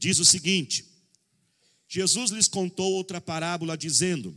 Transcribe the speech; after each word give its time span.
diz 0.00 0.18
o 0.18 0.24
seguinte: 0.24 0.86
Jesus 1.86 2.30
lhes 2.30 2.48
contou 2.48 2.90
outra 2.92 3.20
parábola, 3.20 3.76
dizendo: 3.76 4.34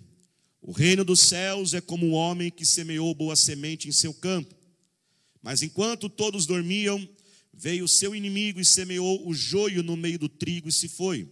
O 0.61 0.73
reino 0.73 1.05
dos 1.05 1.21
céus 1.21 1.73
é 1.73 1.79
como 1.79 2.05
um 2.05 2.13
homem 2.13 2.51
que 2.51 2.65
semeou 2.65 3.15
boa 3.15 3.35
semente 3.35 3.87
em 3.87 3.91
seu 3.91 4.13
campo. 4.13 4.53
Mas 5.41 5.63
enquanto 5.63 6.09
todos 6.09 6.45
dormiam, 6.45 7.07
veio 7.53 7.85
o 7.85 7.87
seu 7.87 8.13
inimigo 8.13 8.59
e 8.59 8.65
semeou 8.65 9.27
o 9.27 9.33
joio 9.33 9.81
no 9.81 9.95
meio 9.95 10.19
do 10.19 10.27
trigo 10.27 10.67
e 10.67 10.73
se 10.73 10.89
foi. 10.89 11.29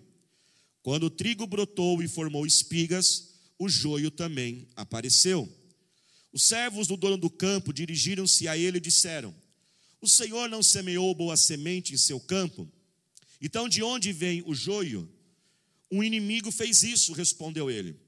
Quando 0.81 1.03
o 1.03 1.09
trigo 1.09 1.45
brotou 1.45 2.01
e 2.01 2.07
formou 2.07 2.45
espigas, 2.45 3.35
o 3.59 3.67
joio 3.67 4.09
também 4.09 4.67
apareceu. 4.75 5.47
Os 6.31 6.43
servos 6.43 6.87
do 6.87 6.95
dono 6.95 7.17
do 7.17 7.29
campo 7.29 7.73
dirigiram-se 7.73 8.47
a 8.47 8.57
ele 8.57 8.77
e 8.77 8.81
disseram: 8.81 9.35
O 9.99 10.07
senhor 10.07 10.47
não 10.47 10.63
semeou 10.63 11.13
boa 11.13 11.35
semente 11.35 11.93
em 11.93 11.97
seu 11.97 12.19
campo? 12.19 12.71
Então 13.41 13.67
de 13.67 13.81
onde 13.81 14.13
vem 14.13 14.43
o 14.45 14.53
joio? 14.53 15.11
Um 15.89 16.03
inimigo 16.03 16.51
fez 16.51 16.83
isso, 16.83 17.11
respondeu 17.11 17.69
ele. 17.71 17.99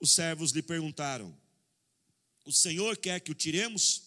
Os 0.00 0.12
servos 0.12 0.50
lhe 0.50 0.62
perguntaram: 0.62 1.34
O 2.44 2.52
senhor 2.52 2.96
quer 2.96 3.20
que 3.20 3.30
o 3.30 3.34
tiremos? 3.34 4.02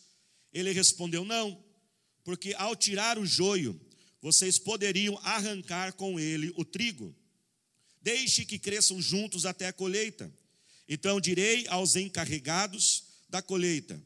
Ele 0.51 0.71
respondeu: 0.73 1.23
Não, 1.23 1.63
porque 2.23 2.53
ao 2.57 2.75
tirar 2.75 3.17
o 3.17 3.25
joio, 3.25 3.79
vocês 4.21 4.59
poderiam 4.59 5.17
arrancar 5.23 5.93
com 5.93 6.19
ele 6.19 6.51
o 6.57 6.65
trigo. 6.65 7.15
Deixe 8.01 8.45
que 8.45 8.59
cresçam 8.59 9.01
juntos 9.01 9.45
até 9.45 9.67
a 9.67 9.73
colheita. 9.73 10.31
Então 10.87 11.21
direi 11.21 11.65
aos 11.67 11.95
encarregados 11.95 13.03
da 13.29 13.41
colheita: 13.41 14.01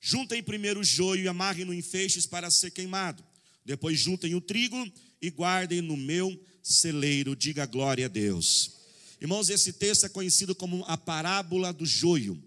juntem 0.00 0.42
primeiro 0.42 0.80
o 0.80 0.84
joio 0.84 1.24
e 1.24 1.28
amarrem-no 1.28 1.74
em 1.74 1.82
feixes 1.82 2.26
para 2.26 2.50
ser 2.50 2.70
queimado. 2.70 3.24
Depois 3.64 4.00
juntem 4.00 4.34
o 4.34 4.40
trigo 4.40 4.76
e 5.24 5.30
guardem 5.30 5.80
no 5.80 5.96
meu 5.96 6.38
celeiro. 6.62 7.34
Diga 7.34 7.64
glória 7.64 8.04
a 8.04 8.08
Deus. 8.08 8.72
Irmãos, 9.18 9.48
esse 9.48 9.72
texto 9.72 10.04
é 10.04 10.08
conhecido 10.08 10.54
como 10.54 10.84
a 10.86 10.98
parábola 10.98 11.72
do 11.72 11.86
joio. 11.86 12.42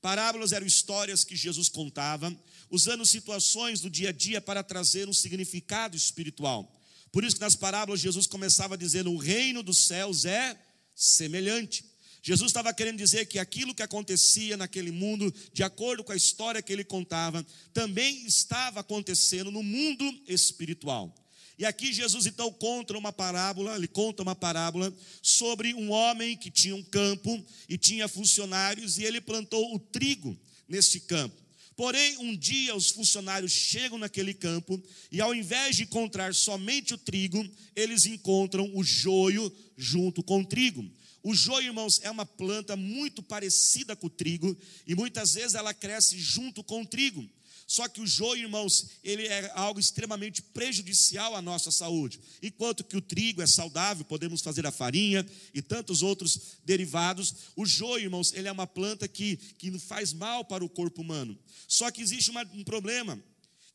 Parábolas 0.00 0.52
eram 0.52 0.64
histórias 0.64 1.24
que 1.24 1.34
Jesus 1.34 1.68
contava, 1.68 2.32
usando 2.70 3.04
situações 3.04 3.80
do 3.80 3.90
dia 3.90 4.10
a 4.10 4.12
dia 4.12 4.40
para 4.40 4.62
trazer 4.62 5.08
um 5.08 5.12
significado 5.12 5.96
espiritual. 5.96 6.72
Por 7.10 7.24
isso 7.24 7.36
que 7.36 7.42
nas 7.42 7.56
parábolas 7.56 8.00
Jesus 8.00 8.26
começava 8.28 8.78
dizendo: 8.78 9.10
o 9.10 9.18
reino 9.18 9.60
dos 9.62 9.78
céus 9.78 10.24
é 10.24 10.56
semelhante. 10.94 11.84
Jesus 12.22 12.50
estava 12.50 12.72
querendo 12.72 12.98
dizer 12.98 13.26
que 13.26 13.40
aquilo 13.40 13.74
que 13.74 13.82
acontecia 13.82 14.56
naquele 14.56 14.92
mundo, 14.92 15.34
de 15.52 15.64
acordo 15.64 16.04
com 16.04 16.12
a 16.12 16.16
história 16.16 16.62
que 16.62 16.72
ele 16.72 16.84
contava, 16.84 17.44
também 17.74 18.24
estava 18.26 18.78
acontecendo 18.78 19.50
no 19.50 19.60
mundo 19.60 20.04
espiritual. 20.28 21.12
E 21.58 21.64
aqui 21.64 21.92
Jesus 21.92 22.26
então 22.26 22.52
conta 22.52 22.96
uma 22.96 23.12
parábola, 23.12 23.76
ele 23.76 23.88
conta 23.88 24.22
uma 24.22 24.34
parábola 24.34 24.92
sobre 25.20 25.74
um 25.74 25.90
homem 25.90 26.36
que 26.36 26.50
tinha 26.50 26.74
um 26.74 26.82
campo 26.82 27.44
e 27.68 27.76
tinha 27.76 28.08
funcionários 28.08 28.98
e 28.98 29.04
ele 29.04 29.20
plantou 29.20 29.74
o 29.74 29.78
trigo 29.78 30.36
nesse 30.68 31.00
campo. 31.00 31.42
Porém, 31.76 32.18
um 32.18 32.36
dia 32.36 32.74
os 32.74 32.90
funcionários 32.90 33.52
chegam 33.52 33.98
naquele 33.98 34.34
campo 34.34 34.82
e 35.10 35.20
ao 35.20 35.34
invés 35.34 35.76
de 35.76 35.84
encontrar 35.84 36.34
somente 36.34 36.94
o 36.94 36.98
trigo, 36.98 37.48
eles 37.74 38.06
encontram 38.06 38.70
o 38.74 38.84
joio 38.84 39.52
junto 39.76 40.22
com 40.22 40.40
o 40.40 40.46
trigo. 40.46 40.88
O 41.22 41.34
joio, 41.34 41.66
irmãos, 41.66 42.00
é 42.02 42.10
uma 42.10 42.26
planta 42.26 42.76
muito 42.76 43.22
parecida 43.22 43.94
com 43.94 44.08
o 44.08 44.10
trigo 44.10 44.56
e 44.86 44.94
muitas 44.94 45.34
vezes 45.34 45.54
ela 45.54 45.72
cresce 45.72 46.18
junto 46.18 46.64
com 46.64 46.82
o 46.82 46.86
trigo. 46.86 47.28
Só 47.72 47.88
que 47.88 48.02
o 48.02 48.06
joio, 48.06 48.42
irmãos, 48.42 48.86
ele 49.02 49.26
é 49.26 49.50
algo 49.54 49.80
extremamente 49.80 50.42
prejudicial 50.42 51.34
à 51.34 51.40
nossa 51.40 51.70
saúde. 51.70 52.20
Enquanto 52.42 52.84
que 52.84 52.98
o 52.98 53.00
trigo 53.00 53.40
é 53.40 53.46
saudável, 53.46 54.04
podemos 54.04 54.42
fazer 54.42 54.66
a 54.66 54.70
farinha 54.70 55.26
e 55.54 55.62
tantos 55.62 56.02
outros 56.02 56.58
derivados. 56.66 57.34
O 57.56 57.64
joio, 57.64 58.04
irmãos, 58.04 58.34
ele 58.34 58.46
é 58.46 58.52
uma 58.52 58.66
planta 58.66 59.08
que, 59.08 59.38
que 59.56 59.78
faz 59.78 60.12
mal 60.12 60.44
para 60.44 60.62
o 60.62 60.68
corpo 60.68 61.00
humano. 61.00 61.34
Só 61.66 61.90
que 61.90 62.02
existe 62.02 62.30
uma, 62.30 62.42
um 62.52 62.62
problema, 62.62 63.18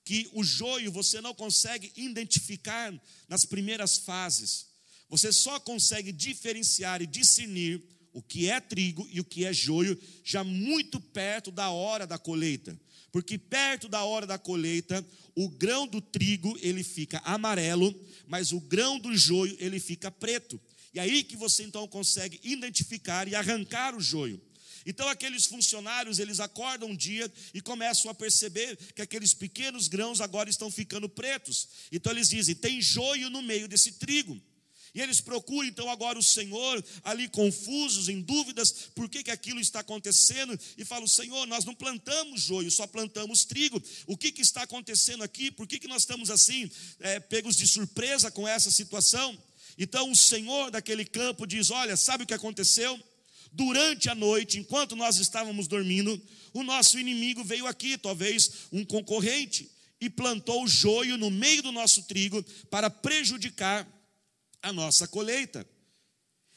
que 0.06 0.30
o 0.32 0.44
joio 0.44 0.92
você 0.92 1.20
não 1.20 1.34
consegue 1.34 1.92
identificar 1.96 2.94
nas 3.28 3.46
primeiras 3.46 3.98
fases. 3.98 4.68
Você 5.10 5.34
só 5.34 5.60
consegue 5.60 6.12
diferenciar 6.12 7.02
e 7.02 7.08
discernir 7.08 7.82
o 8.14 8.22
que 8.22 8.48
é 8.48 8.60
trigo 8.60 9.08
e 9.12 9.20
o 9.20 9.26
que 9.26 9.44
é 9.44 9.52
joio 9.52 10.00
já 10.24 10.44
muito 10.44 11.02
perto 11.02 11.50
da 11.50 11.72
hora 11.72 12.06
da 12.06 12.20
colheita 12.20 12.80
porque 13.12 13.38
perto 13.38 13.88
da 13.88 14.04
hora 14.04 14.26
da 14.26 14.38
colheita, 14.38 15.06
o 15.36 15.50
grão 15.50 15.88
do 15.88 16.02
trigo 16.02 16.58
ele 16.62 16.84
fica 16.84 17.20
amarelo, 17.20 17.94
mas 18.28 18.52
o 18.52 18.60
grão 18.60 19.00
do 19.00 19.16
joio 19.16 19.56
ele 19.60 19.80
fica 19.80 20.12
preto. 20.12 20.60
E 20.94 21.00
aí 21.00 21.24
que 21.24 21.36
você 21.36 21.64
então 21.64 21.88
consegue 21.88 22.40
identificar 22.44 23.28
e 23.28 23.36
arrancar 23.36 23.96
o 23.96 24.02
joio. 24.02 24.42
Então 24.86 25.08
aqueles 25.10 25.46
funcionários, 25.46 26.18
eles 26.18 26.40
acordam 26.40 26.90
um 26.90 26.96
dia 26.96 27.32
e 27.54 27.60
começam 27.60 28.10
a 28.10 28.16
perceber 28.16 28.78
que 28.96 29.02
aqueles 29.02 29.34
pequenos 29.34 29.90
grãos 29.90 30.22
agora 30.22 30.50
estão 30.50 30.72
ficando 30.72 31.10
pretos. 31.10 31.68
Então 31.92 32.12
eles 32.12 32.30
dizem: 32.30 32.56
"Tem 32.56 32.82
joio 32.82 33.30
no 33.30 33.42
meio 33.42 33.68
desse 33.68 33.92
trigo". 33.94 34.42
E 34.98 35.02
eles 35.02 35.22
procuram 35.22 35.68
então 35.68 35.92
agora 35.92 36.18
o 36.18 36.24
Senhor, 36.24 36.84
ali 37.04 37.28
confusos, 37.28 38.10
em 38.10 38.20
dúvidas, 38.20 38.90
por 38.96 39.08
que, 39.08 39.22
que 39.22 39.30
aquilo 39.30 39.60
está 39.60 39.82
acontecendo, 39.82 40.60
e 40.76 40.84
falam: 40.84 41.06
Senhor, 41.06 41.46
nós 41.46 41.66
não 41.66 41.76
plantamos 41.76 42.42
joio, 42.42 42.72
só 42.72 42.88
plantamos 42.88 43.46
trigo. 43.46 43.80
O 44.08 44.18
que, 44.18 44.32
que 44.32 44.42
está 44.42 44.64
acontecendo 44.64 45.24
aqui? 45.24 45.52
Por 45.52 45.68
que, 45.68 45.78
que 45.78 45.88
nós 45.88 46.02
estamos 46.02 46.32
assim, 46.32 46.68
é, 47.00 47.20
pegos 47.20 47.56
de 47.56 47.68
surpresa 47.68 48.32
com 48.32 48.48
essa 48.48 48.72
situação? 48.72 49.38
Então 49.78 50.10
o 50.10 50.16
Senhor 50.16 50.72
daquele 50.72 51.06
campo 51.06 51.46
diz: 51.46 51.70
Olha, 51.70 51.96
sabe 51.96 52.24
o 52.24 52.28
que 52.28 52.34
aconteceu? 52.34 53.00
Durante 53.52 54.10
a 54.10 54.16
noite, 54.16 54.58
enquanto 54.58 54.96
nós 54.96 55.18
estávamos 55.18 55.68
dormindo, 55.68 56.20
o 56.54 56.64
nosso 56.64 56.98
inimigo 56.98 57.44
veio 57.44 57.68
aqui, 57.68 58.00
talvez 58.00 58.50
um 58.72 58.84
concorrente, 58.84 59.70
e 60.02 60.10
plantou 60.10 60.68
joio 60.68 61.20
no 61.20 61.30
meio 61.30 61.62
do 61.62 61.72
nosso 61.72 62.02
trigo 62.02 62.44
para 62.72 62.90
prejudicar 62.90 63.88
a 64.68 64.74
nossa 64.74 65.08
colheita. 65.08 65.66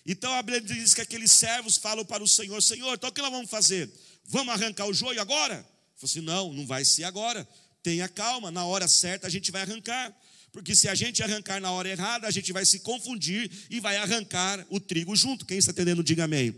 Então 0.04 0.32
a 0.32 0.42
Bíblia 0.42 0.60
diz 0.60 0.94
que 0.94 1.00
aqueles 1.00 1.30
servos 1.32 1.76
falam 1.76 2.04
para 2.04 2.22
o 2.22 2.28
Senhor: 2.28 2.60
Senhor, 2.62 2.94
então 2.94 3.10
o 3.10 3.12
que 3.12 3.22
nós 3.22 3.30
vamos 3.30 3.50
fazer? 3.50 3.90
Vamos 4.24 4.52
arrancar 4.54 4.86
o 4.86 4.94
joio 4.94 5.20
agora? 5.20 5.66
Ele 5.96 6.06
assim: 6.06 6.20
Não, 6.20 6.52
não 6.52 6.66
vai 6.66 6.84
ser 6.84 7.04
agora. 7.04 7.46
Tenha 7.82 8.08
calma, 8.08 8.50
na 8.50 8.64
hora 8.64 8.88
certa 8.88 9.26
a 9.26 9.30
gente 9.30 9.50
vai 9.50 9.62
arrancar. 9.62 10.14
Porque 10.52 10.74
se 10.74 10.88
a 10.88 10.94
gente 10.94 11.22
arrancar 11.22 11.60
na 11.60 11.70
hora 11.70 11.88
errada, 11.88 12.26
a 12.26 12.30
gente 12.30 12.52
vai 12.52 12.64
se 12.64 12.80
confundir 12.80 13.50
e 13.70 13.78
vai 13.78 13.96
arrancar 13.96 14.66
o 14.68 14.80
trigo 14.80 15.14
junto. 15.14 15.46
Quem 15.46 15.58
está 15.58 15.70
entendendo, 15.70 16.02
diga 16.02 16.24
amém. 16.24 16.54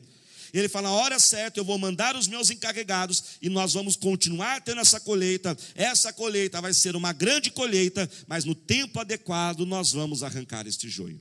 Ele 0.53 0.69
fala: 0.69 0.89
na 0.89 0.95
hora 0.95 1.19
certa 1.19 1.59
eu 1.59 1.65
vou 1.65 1.79
mandar 1.79 2.15
os 2.17 2.29
meus 2.29 2.51
encarregados 2.51 3.25
e 3.41 3.49
nós 3.49 3.73
vamos 3.73 3.97
continuar 3.97 4.61
tendo 4.61 4.81
essa 4.81 5.01
colheita. 5.01 5.57
Essa 5.75 6.13
colheita 6.13 6.61
vai 6.61 6.75
ser 6.75 6.95
uma 6.95 7.13
grande 7.13 7.51
colheita, 7.51 8.09
mas 8.27 8.45
no 8.45 8.55
tempo 8.55 9.01
adequado 9.01 9.67
nós 9.67 9.93
vamos 9.93 10.23
arrancar 10.23 10.67
este 10.67 10.89
joio. 10.89 11.21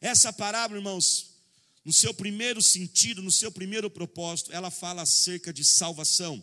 Essa 0.00 0.32
parábola, 0.32 0.78
irmãos, 0.78 1.38
no 1.84 1.92
seu 1.92 2.14
primeiro 2.14 2.62
sentido, 2.62 3.22
no 3.22 3.32
seu 3.32 3.50
primeiro 3.50 3.90
propósito, 3.90 4.52
ela 4.52 4.70
fala 4.70 5.02
acerca 5.02 5.52
de 5.52 5.64
salvação. 5.64 6.42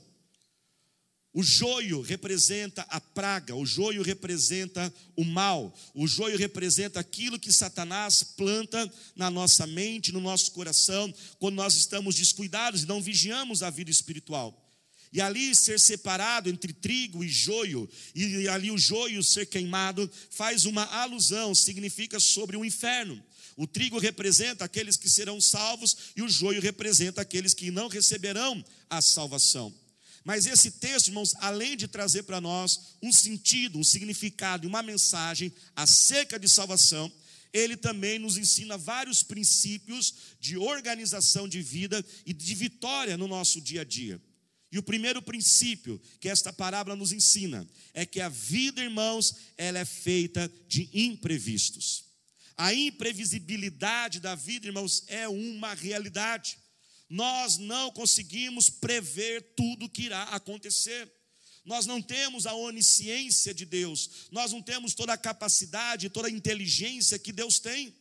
O 1.31 1.43
joio 1.43 2.01
representa 2.01 2.81
a 2.83 3.01
praga, 3.01 3.53
o 3.53 3.65
joio 3.65 4.01
representa 4.01 4.93
o 5.17 5.25
mal, 5.25 5.77
o 5.93 6.07
joio 6.07 6.37
representa 6.37 6.99
aquilo 6.99 7.37
que 7.37 7.51
Satanás 7.51 8.23
planta 8.23 8.89
na 9.15 9.29
nossa 9.29 9.67
mente, 9.67 10.13
no 10.13 10.21
nosso 10.21 10.51
coração, 10.51 11.13
quando 11.37 11.55
nós 11.55 11.75
estamos 11.75 12.15
descuidados 12.15 12.83
e 12.83 12.87
não 12.87 13.01
vigiamos 13.01 13.61
a 13.63 13.69
vida 13.69 13.91
espiritual. 13.91 14.65
E 15.11 15.21
ali 15.21 15.53
ser 15.53 15.79
separado 15.79 16.49
entre 16.49 16.73
trigo 16.73 17.23
e 17.23 17.27
joio, 17.27 17.89
e 18.13 18.47
ali 18.47 18.71
o 18.71 18.77
joio 18.77 19.21
ser 19.21 19.45
queimado, 19.45 20.09
faz 20.29 20.65
uma 20.65 20.85
alusão, 20.85 21.53
significa 21.53 22.19
sobre 22.19 22.57
o 22.57 22.65
inferno. 22.65 23.21
O 23.57 23.65
trigo 23.65 23.97
representa 23.97 24.65
aqueles 24.65 24.97
que 24.97 25.09
serão 25.09 25.39
salvos 25.39 25.95
e 26.15 26.21
o 26.21 26.29
joio 26.29 26.61
representa 26.61 27.21
aqueles 27.21 27.53
que 27.53 27.71
não 27.71 27.87
receberão 27.87 28.63
a 28.89 29.01
salvação. 29.01 29.73
Mas 30.25 30.47
esse 30.47 30.71
texto, 30.71 31.07
irmãos, 31.07 31.35
além 31.35 31.77
de 31.77 31.87
trazer 31.87 32.23
para 32.23 32.41
nós 32.41 32.97
um 33.01 33.13
sentido, 33.13 33.77
um 33.77 33.83
significado 33.83 34.65
e 34.65 34.67
uma 34.67 34.81
mensagem 34.81 35.53
acerca 35.75 36.39
de 36.39 36.49
salvação, 36.49 37.11
ele 37.53 37.77
também 37.77 38.19
nos 38.19 38.35
ensina 38.35 38.77
vários 38.77 39.23
princípios 39.23 40.13
de 40.39 40.57
organização 40.57 41.47
de 41.47 41.61
vida 41.61 42.03
e 42.25 42.33
de 42.33 42.55
vitória 42.55 43.15
no 43.15 43.27
nosso 43.27 43.61
dia 43.61 43.81
a 43.81 43.85
dia. 43.85 44.21
E 44.71 44.77
o 44.77 44.83
primeiro 44.83 45.21
princípio 45.21 46.01
que 46.19 46.27
esta 46.27 46.51
parábola 46.51 46.95
nos 46.95 47.13
ensina 47.13 47.65
é 47.93 48.05
que 48.05 48.19
a 48.19 48.27
vida, 48.27 48.81
irmãos, 48.81 49.33
ela 49.57 49.79
é 49.79 49.85
feita 49.85 50.51
de 50.67 50.89
imprevistos. 50.91 52.04
A 52.57 52.73
imprevisibilidade 52.73 54.19
da 54.19 54.33
vida, 54.35 54.67
irmãos, 54.67 55.03
é 55.07 55.27
uma 55.27 55.73
realidade. 55.73 56.57
Nós 57.09 57.57
não 57.57 57.91
conseguimos 57.91 58.69
prever 58.69 59.53
tudo 59.55 59.89
que 59.89 60.03
irá 60.03 60.23
acontecer. 60.23 61.11
Nós 61.65 61.85
não 61.85 62.01
temos 62.01 62.45
a 62.45 62.53
onisciência 62.53 63.53
de 63.53 63.65
Deus, 63.65 64.27
nós 64.31 64.51
não 64.51 64.61
temos 64.61 64.93
toda 64.93 65.13
a 65.13 65.17
capacidade, 65.17 66.09
toda 66.09 66.27
a 66.27 66.31
inteligência 66.31 67.17
que 67.17 67.31
Deus 67.31 67.59
tem. 67.59 67.93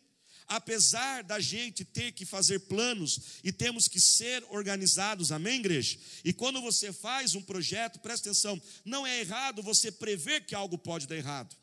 apesar 0.46 1.22
da 1.22 1.40
gente 1.40 1.84
ter 1.84 2.12
que 2.12 2.24
fazer 2.24 2.60
planos 2.60 3.40
e 3.42 3.52
temos 3.52 3.88
que 3.88 3.98
ser 3.98 4.44
organizados, 4.50 5.32
amém, 5.32 5.60
igreja? 5.60 5.98
E 6.24 6.32
quando 6.32 6.60
você 6.60 6.92
faz 6.92 7.34
um 7.34 7.42
projeto, 7.42 7.98
presta 8.00 8.28
atenção, 8.28 8.60
não 8.84 9.06
é 9.06 9.20
errado 9.20 9.62
você 9.62 9.90
prever 9.90 10.44
que 10.44 10.54
algo 10.54 10.76
pode 10.76 11.06
dar 11.06 11.16
errado. 11.16 11.56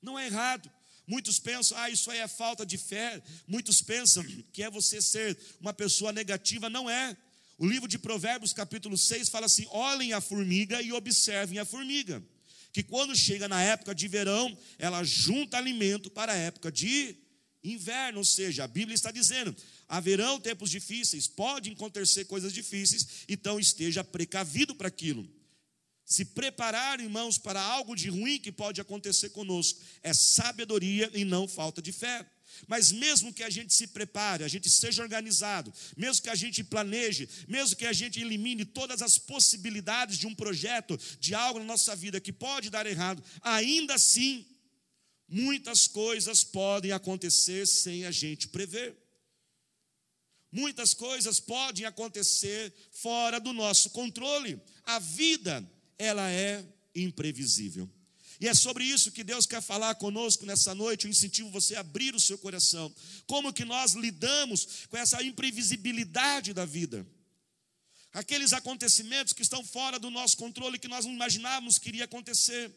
Não 0.00 0.18
é 0.18 0.26
errado. 0.26 0.70
Muitos 1.06 1.38
pensam, 1.38 1.76
ah, 1.76 1.90
isso 1.90 2.10
aí 2.10 2.18
é 2.18 2.28
falta 2.28 2.64
de 2.64 2.78
fé. 2.78 3.22
Muitos 3.46 3.82
pensam 3.82 4.24
que 4.52 4.62
é 4.62 4.70
você 4.70 5.02
ser 5.02 5.38
uma 5.60 5.72
pessoa 5.72 6.12
negativa. 6.12 6.70
Não 6.70 6.88
é. 6.88 7.16
O 7.58 7.66
livro 7.66 7.86
de 7.86 7.98
Provérbios, 7.98 8.52
capítulo 8.52 8.96
6, 8.96 9.28
fala 9.28 9.46
assim: 9.46 9.66
olhem 9.70 10.12
a 10.12 10.20
formiga 10.20 10.80
e 10.80 10.92
observem 10.92 11.58
a 11.58 11.64
formiga. 11.64 12.22
Que 12.72 12.82
quando 12.82 13.16
chega 13.16 13.46
na 13.46 13.62
época 13.62 13.94
de 13.94 14.08
verão, 14.08 14.56
ela 14.78 15.04
junta 15.04 15.56
alimento 15.56 16.10
para 16.10 16.32
a 16.32 16.36
época 16.36 16.72
de 16.72 17.16
inverno, 17.62 18.18
ou 18.18 18.24
seja, 18.24 18.64
a 18.64 18.68
Bíblia 18.68 18.94
está 18.94 19.10
dizendo: 19.10 19.54
haverão 19.88 20.40
tempos 20.40 20.70
difíceis, 20.70 21.28
podem 21.28 21.72
acontecer 21.72 22.24
coisas 22.24 22.52
difíceis, 22.52 23.24
então 23.28 23.60
esteja 23.60 24.02
precavido 24.02 24.74
para 24.74 24.88
aquilo. 24.88 25.28
Se 26.04 26.24
preparar, 26.24 27.00
irmãos, 27.00 27.38
para 27.38 27.60
algo 27.60 27.96
de 27.96 28.10
ruim 28.10 28.38
que 28.38 28.52
pode 28.52 28.80
acontecer 28.80 29.30
conosco, 29.30 29.80
é 30.02 30.12
sabedoria 30.12 31.10
e 31.14 31.24
não 31.24 31.48
falta 31.48 31.80
de 31.80 31.92
fé. 31.92 32.26
Mas 32.68 32.92
mesmo 32.92 33.32
que 33.32 33.42
a 33.42 33.50
gente 33.50 33.74
se 33.74 33.86
prepare, 33.86 34.44
a 34.44 34.48
gente 34.48 34.70
seja 34.70 35.02
organizado, 35.02 35.72
mesmo 35.96 36.22
que 36.22 36.28
a 36.28 36.34
gente 36.34 36.62
planeje, 36.62 37.28
mesmo 37.48 37.74
que 37.74 37.86
a 37.86 37.92
gente 37.92 38.20
elimine 38.20 38.64
todas 38.64 39.02
as 39.02 39.18
possibilidades 39.18 40.18
de 40.18 40.26
um 40.26 40.34
projeto, 40.34 40.98
de 41.18 41.34
algo 41.34 41.58
na 41.58 41.64
nossa 41.64 41.96
vida 41.96 42.20
que 42.20 42.32
pode 42.32 42.70
dar 42.70 42.86
errado, 42.86 43.22
ainda 43.42 43.94
assim 43.94 44.46
Muitas 45.28 45.88
coisas 45.88 46.44
podem 46.44 46.92
acontecer 46.92 47.66
sem 47.66 48.04
a 48.04 48.10
gente 48.10 48.48
prever. 48.48 48.96
Muitas 50.52 50.94
coisas 50.94 51.40
podem 51.40 51.84
acontecer 51.84 52.72
fora 52.92 53.40
do 53.40 53.52
nosso 53.52 53.90
controle. 53.90 54.60
A 54.84 54.98
vida, 54.98 55.68
ela 55.98 56.30
é 56.30 56.64
imprevisível. 56.94 57.88
E 58.40 58.48
é 58.48 58.54
sobre 58.54 58.84
isso 58.84 59.12
que 59.12 59.22
Deus 59.22 59.46
quer 59.46 59.62
falar 59.62 59.94
conosco 59.94 60.44
nessa 60.44 60.74
noite. 60.74 61.04
Eu 61.04 61.10
incentivo 61.10 61.50
você 61.50 61.76
a 61.76 61.80
abrir 61.80 62.14
o 62.14 62.20
seu 62.20 62.36
coração. 62.36 62.92
Como 63.26 63.52
que 63.52 63.64
nós 63.64 63.92
lidamos 63.92 64.86
com 64.88 64.96
essa 64.96 65.22
imprevisibilidade 65.22 66.52
da 66.52 66.64
vida? 66.64 67.06
Aqueles 68.12 68.52
acontecimentos 68.52 69.32
que 69.32 69.42
estão 69.42 69.64
fora 69.64 69.98
do 69.98 70.10
nosso 70.10 70.36
controle, 70.36 70.78
que 70.78 70.88
nós 70.88 71.04
não 71.04 71.12
imaginávamos 71.12 71.78
que 71.78 71.88
iria 71.88 72.04
acontecer. 72.04 72.72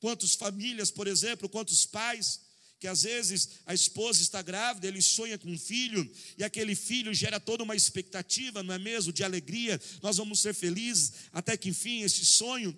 Quantas 0.00 0.34
famílias, 0.34 0.90
por 0.90 1.06
exemplo, 1.06 1.48
quantos 1.48 1.86
pais, 1.86 2.40
que 2.78 2.86
às 2.86 3.02
vezes 3.02 3.60
a 3.64 3.72
esposa 3.72 4.20
está 4.20 4.42
grávida, 4.42 4.86
ele 4.86 5.00
sonha 5.00 5.38
com 5.38 5.48
um 5.48 5.58
filho, 5.58 6.10
e 6.36 6.44
aquele 6.44 6.74
filho 6.74 7.12
gera 7.14 7.40
toda 7.40 7.64
uma 7.64 7.74
expectativa, 7.74 8.62
não 8.62 8.74
é 8.74 8.78
mesmo? 8.78 9.12
De 9.12 9.24
alegria, 9.24 9.80
nós 10.02 10.18
vamos 10.18 10.40
ser 10.40 10.54
felizes, 10.54 11.12
até 11.32 11.56
que 11.56 11.70
enfim, 11.70 12.02
esse 12.02 12.24
sonho. 12.24 12.76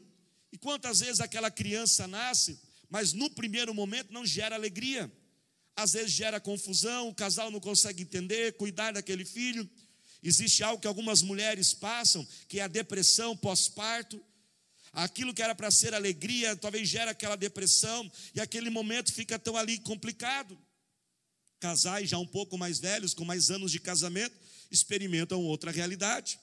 E 0.52 0.58
quantas 0.58 1.00
vezes 1.00 1.20
aquela 1.20 1.50
criança 1.50 2.06
nasce, 2.06 2.58
mas 2.88 3.12
no 3.12 3.28
primeiro 3.30 3.74
momento 3.74 4.12
não 4.12 4.24
gera 4.24 4.54
alegria, 4.54 5.12
às 5.76 5.92
vezes 5.92 6.12
gera 6.12 6.40
confusão, 6.40 7.08
o 7.08 7.14
casal 7.14 7.50
não 7.50 7.60
consegue 7.60 8.02
entender, 8.02 8.54
cuidar 8.54 8.92
daquele 8.92 9.24
filho. 9.24 9.68
Existe 10.22 10.64
algo 10.64 10.80
que 10.80 10.88
algumas 10.88 11.22
mulheres 11.22 11.72
passam, 11.72 12.26
que 12.48 12.58
é 12.58 12.62
a 12.62 12.68
depressão 12.68 13.36
pós-parto, 13.36 14.20
Aquilo 14.98 15.32
que 15.32 15.40
era 15.40 15.54
para 15.54 15.70
ser 15.70 15.94
alegria, 15.94 16.56
talvez 16.56 16.88
gera 16.88 17.12
aquela 17.12 17.36
depressão, 17.36 18.10
e 18.34 18.40
aquele 18.40 18.68
momento 18.68 19.12
fica 19.12 19.38
tão 19.38 19.56
ali 19.56 19.78
complicado. 19.78 20.58
Casais 21.60 22.10
já 22.10 22.18
um 22.18 22.26
pouco 22.26 22.58
mais 22.58 22.80
velhos, 22.80 23.14
com 23.14 23.24
mais 23.24 23.48
anos 23.48 23.70
de 23.70 23.78
casamento, 23.78 24.34
experimentam 24.72 25.40
outra 25.44 25.70
realidade. 25.70 26.40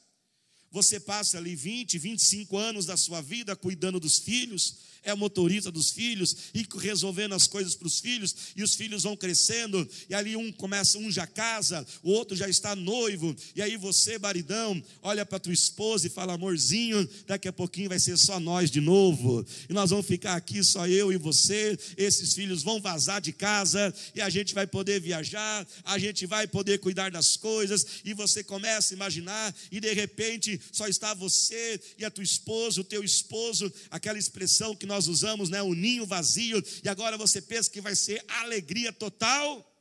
Você 0.75 1.00
passa 1.00 1.38
ali 1.38 1.56
20, 1.56 1.98
25 1.98 2.57
anos 2.57 2.86
da 2.86 2.98
sua 2.98 3.22
vida 3.22 3.56
cuidando 3.56 3.98
dos 3.98 4.19
filhos, 4.19 4.75
é 5.06 5.16
motorista 5.16 5.72
dos 5.72 5.92
filhos 5.92 6.36
e 6.54 6.68
resolvendo 6.80 7.33
as 7.33 7.48
coisas 7.48 7.75
para 7.75 7.88
os 7.88 8.00
filhos, 8.00 8.36
e 8.56 8.63
os 8.63 8.75
filhos 8.75 9.04
vão 9.04 9.16
crescendo, 9.16 9.88
e 10.10 10.16
ali 10.16 10.36
um 10.36 10.51
começa, 10.51 10.98
um 10.98 11.12
já 11.12 11.27
casa, 11.27 11.86
o 12.04 12.10
outro 12.10 12.36
já 12.36 12.50
está 12.50 12.75
noivo, 12.75 13.36
e 13.56 13.62
aí 13.62 13.77
você, 13.77 14.18
maridão, 14.18 14.83
olha 15.01 15.25
para 15.25 15.39
tua 15.39 15.54
esposa 15.54 16.07
e 16.07 16.10
fala: 16.10 16.33
amorzinho, 16.33 17.07
daqui 17.27 17.48
a 17.48 17.54
pouquinho 17.54 17.89
vai 17.89 18.00
ser 18.00 18.18
só 18.18 18.39
nós 18.39 18.69
de 18.72 18.81
novo, 18.81 19.45
e 19.69 19.74
nós 19.74 19.92
vamos 19.92 20.07
ficar 20.07 20.36
aqui 20.36 20.63
só 20.63 20.88
eu 20.88 21.13
e 21.13 21.18
você, 21.18 21.77
esses 21.95 22.33
filhos 22.33 22.63
vão 22.63 22.81
vazar 22.81 23.22
de 23.22 23.31
casa, 23.31 23.94
e 24.16 24.22
a 24.22 24.30
gente 24.30 24.54
vai 24.54 24.66
poder 24.66 25.00
viajar, 25.00 25.68
a 25.83 26.00
gente 26.00 26.25
vai 26.25 26.48
poder 26.48 26.80
cuidar 26.80 27.12
das 27.12 27.38
coisas, 27.38 27.86
e 28.04 28.13
você 28.13 28.44
começa 28.44 28.94
a 28.94 28.95
imaginar, 28.95 29.56
e 29.72 29.80
de 29.80 29.94
repente 29.94 30.60
só 30.72 30.88
está 30.88 31.14
você 31.14 31.80
e 31.98 32.06
a 32.06 32.12
tua 32.12 32.24
esposa, 32.24 32.82
o 32.82 32.84
teu 32.84 33.04
esposo, 33.04 33.72
aquela 33.90 34.18
expressão 34.18 34.76
que 34.76 34.86
nós 34.86 35.08
usamos, 35.08 35.50
né, 35.50 35.62
o 35.62 35.74
ninho 35.74 36.06
vazio, 36.06 36.64
e 36.84 36.90
agora 36.90 37.18
você 37.18 37.42
pensa 37.42 37.70
que 37.70 37.82
vai 37.82 37.96
ser 37.96 38.24
alegria 38.28 38.92
total. 38.92 39.72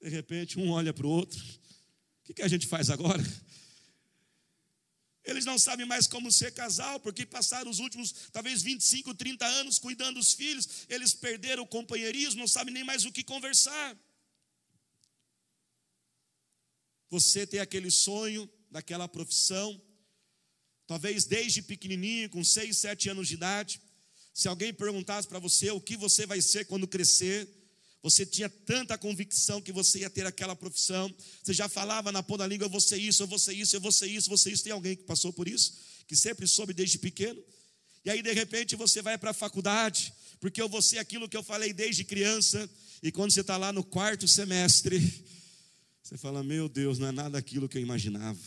De 0.00 0.08
repente, 0.08 0.58
um 0.58 0.70
olha 0.70 0.92
para 0.92 1.06
o 1.06 1.10
outro. 1.10 1.40
O 1.40 2.24
que, 2.24 2.34
que 2.34 2.42
a 2.42 2.48
gente 2.48 2.66
faz 2.66 2.90
agora? 2.90 3.22
Eles 5.26 5.44
não 5.44 5.58
sabem 5.58 5.84
mais 5.84 6.06
como 6.06 6.30
ser 6.30 6.52
casal, 6.52 7.00
porque 7.00 7.26
passaram 7.26 7.68
os 7.68 7.80
últimos, 7.80 8.12
talvez 8.32 8.62
25, 8.62 9.12
30 9.12 9.44
anos 9.44 9.78
cuidando 9.78 10.20
dos 10.20 10.32
filhos, 10.32 10.68
eles 10.88 11.12
perderam 11.14 11.64
o 11.64 11.66
companheirismo, 11.66 12.38
não 12.38 12.46
sabem 12.46 12.72
nem 12.72 12.84
mais 12.84 13.04
o 13.04 13.10
que 13.10 13.24
conversar. 13.24 13.98
Você 17.10 17.44
tem 17.44 17.58
aquele 17.58 17.90
sonho 17.90 18.48
daquela 18.70 19.08
profissão, 19.08 19.80
Talvez 20.86 21.24
desde 21.24 21.62
pequenininho, 21.62 22.30
com 22.30 22.44
seis, 22.44 22.78
sete 22.78 23.08
anos 23.08 23.26
de 23.26 23.34
idade, 23.34 23.80
se 24.32 24.46
alguém 24.46 24.72
perguntasse 24.72 25.26
para 25.26 25.38
você 25.38 25.70
o 25.70 25.80
que 25.80 25.96
você 25.96 26.26
vai 26.26 26.40
ser 26.40 26.64
quando 26.66 26.86
crescer, 26.86 27.48
você 28.02 28.24
tinha 28.24 28.48
tanta 28.48 28.96
convicção 28.96 29.60
que 29.60 29.72
você 29.72 30.00
ia 30.00 30.10
ter 30.10 30.26
aquela 30.26 30.54
profissão, 30.54 31.12
você 31.42 31.52
já 31.52 31.68
falava 31.68 32.12
na 32.12 32.22
ponta 32.22 32.44
da 32.44 32.46
língua, 32.46 32.66
eu 32.66 32.70
vou 32.70 32.80
ser 32.80 32.98
isso, 32.98 33.22
eu 33.22 33.26
vou 33.26 33.38
ser 33.38 33.54
isso, 33.54 33.74
eu 33.74 33.80
vou 33.80 33.90
ser 33.90 34.06
isso, 34.06 34.28
você 34.28 34.50
isso. 34.50 34.62
Tem 34.62 34.72
alguém 34.72 34.94
que 34.94 35.02
passou 35.02 35.32
por 35.32 35.48
isso? 35.48 35.74
Que 36.06 36.14
sempre 36.14 36.46
soube 36.46 36.72
desde 36.72 36.98
pequeno? 36.98 37.42
E 38.04 38.10
aí, 38.10 38.22
de 38.22 38.32
repente, 38.32 38.76
você 38.76 39.02
vai 39.02 39.18
para 39.18 39.30
a 39.30 39.34
faculdade, 39.34 40.12
porque 40.38 40.62
eu 40.62 40.68
vou 40.68 40.80
ser 40.80 40.98
aquilo 40.98 41.28
que 41.28 41.36
eu 41.36 41.42
falei 41.42 41.72
desde 41.72 42.04
criança, 42.04 42.70
e 43.02 43.10
quando 43.10 43.32
você 43.32 43.40
está 43.40 43.56
lá 43.56 43.72
no 43.72 43.82
quarto 43.82 44.28
semestre, 44.28 45.00
você 46.06 46.16
fala: 46.16 46.40
Meu 46.44 46.68
Deus, 46.68 47.00
não 47.00 47.08
é 47.08 47.12
nada 47.12 47.36
aquilo 47.36 47.68
que 47.68 47.76
eu 47.76 47.82
imaginava. 47.82 48.38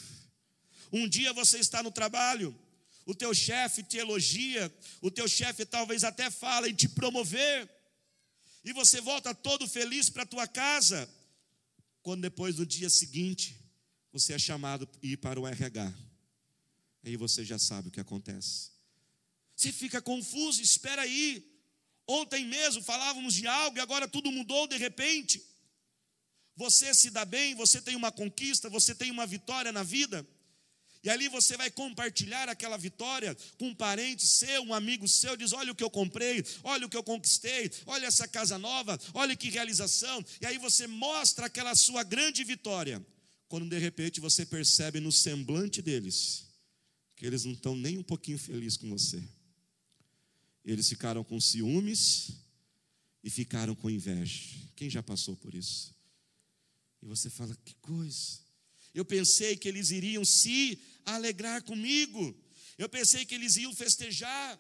Um 0.94 1.10
dia 1.10 1.34
você 1.34 1.60
está 1.60 1.84
no 1.84 1.92
trabalho, 1.92 2.58
o 3.06 3.13
teu 3.13 3.34
chefe 3.34 3.84
te 3.84 3.98
elogia, 3.98 4.74
o 5.01 5.12
teu 5.12 5.28
chefe 5.28 5.66
talvez 5.66 6.06
até 6.06 6.32
fala 6.32 6.70
em 6.70 6.74
te 6.74 6.88
promover, 6.88 7.70
e 8.63 8.72
você 8.72 9.01
volta 9.01 9.36
todo 9.36 9.68
feliz 9.68 10.10
para 10.10 10.24
a 10.24 10.25
tua 10.25 10.48
casa, 10.48 11.08
quando 12.01 12.22
depois 12.22 12.56
do 12.56 12.66
dia 12.66 12.89
seguinte 12.89 13.58
você 14.13 14.34
é 14.34 14.39
chamado 14.39 14.88
ir 15.04 15.18
para 15.18 15.38
o 15.38 15.46
RH. 15.46 15.94
Aí 17.04 17.18
você 17.18 17.44
já 17.44 17.60
sabe 17.60 17.89
o 17.89 17.92
que 17.92 18.00
acontece. 18.00 18.72
Você 19.54 19.74
fica 19.74 20.01
confuso, 20.01 20.62
espera 20.62 21.01
aí. 21.01 21.46
Ontem 22.08 22.46
mesmo 22.46 22.82
falávamos 22.82 23.34
de 23.34 23.46
algo 23.46 23.78
e 23.78 23.82
agora 23.82 24.08
tudo 24.08 24.32
mudou 24.32 24.66
de 24.66 24.78
repente. 24.78 25.46
Você 26.60 26.94
se 26.94 27.10
dá 27.10 27.24
bem, 27.24 27.56
você 27.56 27.82
tem 27.82 27.96
uma 27.96 28.12
conquista, 28.12 28.70
você 28.70 28.94
tem 28.94 29.10
uma 29.12 29.25
vitória 29.25 29.72
na 29.72 29.82
vida. 29.82 30.28
E 31.01 31.10
ali 31.10 31.30
você 31.30 31.56
vai 31.56 31.72
compartilhar 31.72 32.50
aquela 32.50 32.75
vitória 32.75 33.34
com 33.58 33.70
um 33.70 33.74
parente 33.74 34.28
seu, 34.28 34.63
um 34.63 34.74
amigo 34.74 35.08
seu, 35.08 35.38
diz: 35.38 35.54
Olha 35.54 35.72
o 35.72 35.75
que 35.75 35.86
eu 35.86 35.89
comprei, 35.89 36.44
olha 36.62 36.86
o 36.86 36.89
que 36.89 36.98
eu 36.98 37.04
conquistei, 37.04 37.72
olha 37.86 38.08
essa 38.08 38.28
casa 38.28 38.58
nova, 38.58 39.00
olha 39.13 39.38
que 39.38 39.50
realização. 39.50 40.22
E 40.42 40.46
aí 40.46 40.58
você 40.58 40.86
mostra 40.86 41.46
aquela 41.46 41.74
sua 41.75 42.04
grande 42.04 42.44
vitória. 42.44 43.01
Quando 43.48 43.70
de 43.70 43.80
repente 43.80 44.20
você 44.20 44.46
percebe 44.46 45.00
no 45.00 45.13
semblante 45.13 45.82
deles 45.82 46.46
que 47.16 47.25
eles 47.25 47.46
não 47.46 47.54
estão 47.54 47.74
nem 47.74 47.98
um 47.98 48.04
pouquinho 48.04 48.38
felizes 48.38 48.75
com 48.75 48.89
você. 48.89 49.24
Eles 50.66 50.89
ficaram 50.89 51.24
com 51.24 51.39
ciúmes 51.39 52.32
e 53.24 53.30
ficaram 53.30 53.74
com 53.75 53.89
inveja. 53.89 54.44
Quem 54.75 54.89
já 54.89 55.01
passou 55.01 55.38
por 55.38 55.56
isso? 55.56 55.98
E 57.01 57.06
você 57.06 57.29
fala: 57.29 57.56
Que 57.65 57.75
coisa. 57.75 58.39
Eu 58.94 59.06
pensei 59.06 59.56
que 59.56 59.68
eles 59.68 59.91
iriam 59.91 60.25
se 60.25 60.79
alegrar 61.06 61.63
comigo. 61.63 62.36
Eu 62.77 62.89
pensei 62.89 63.25
que 63.25 63.36
eles 63.36 63.56
iam 63.58 63.74
festejar. 63.74 64.60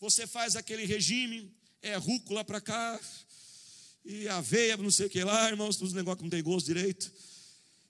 Você 0.00 0.26
faz 0.26 0.56
aquele 0.56 0.84
regime, 0.84 1.54
é 1.80 1.94
rúcula 1.96 2.44
para 2.44 2.60
cá, 2.60 3.00
e 4.04 4.28
aveia, 4.28 4.76
não 4.76 4.90
sei 4.90 5.06
o 5.06 5.10
que 5.10 5.22
lá, 5.22 5.48
irmãos, 5.48 5.80
os 5.80 5.92
negócios 5.92 6.18
que 6.18 6.24
não 6.24 6.30
tem 6.30 6.42
gosto 6.42 6.66
direito. 6.66 7.12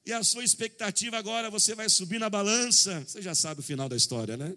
E 0.04 0.12
a 0.12 0.22
sua 0.22 0.44
expectativa 0.44 1.16
agora, 1.16 1.48
você 1.50 1.74
vai 1.74 1.88
subir 1.88 2.18
na 2.18 2.28
balança. 2.28 3.00
Você 3.00 3.22
já 3.22 3.34
sabe 3.34 3.60
o 3.60 3.62
final 3.62 3.88
da 3.88 3.96
história, 3.96 4.36
né? 4.36 4.54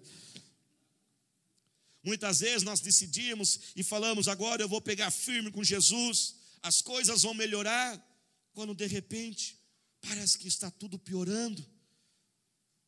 Muitas 2.02 2.40
vezes 2.40 2.62
nós 2.62 2.80
decidimos 2.80 3.60
e 3.74 3.82
falamos, 3.82 4.28
agora 4.28 4.62
eu 4.62 4.68
vou 4.68 4.80
pegar 4.80 5.10
firme 5.10 5.50
com 5.50 5.64
Jesus, 5.64 6.36
as 6.62 6.80
coisas 6.80 7.22
vão 7.22 7.34
melhorar, 7.34 8.00
quando 8.56 8.74
de 8.74 8.86
repente 8.86 9.60
parece 10.00 10.38
que 10.38 10.48
está 10.48 10.70
tudo 10.70 10.98
piorando. 10.98 11.62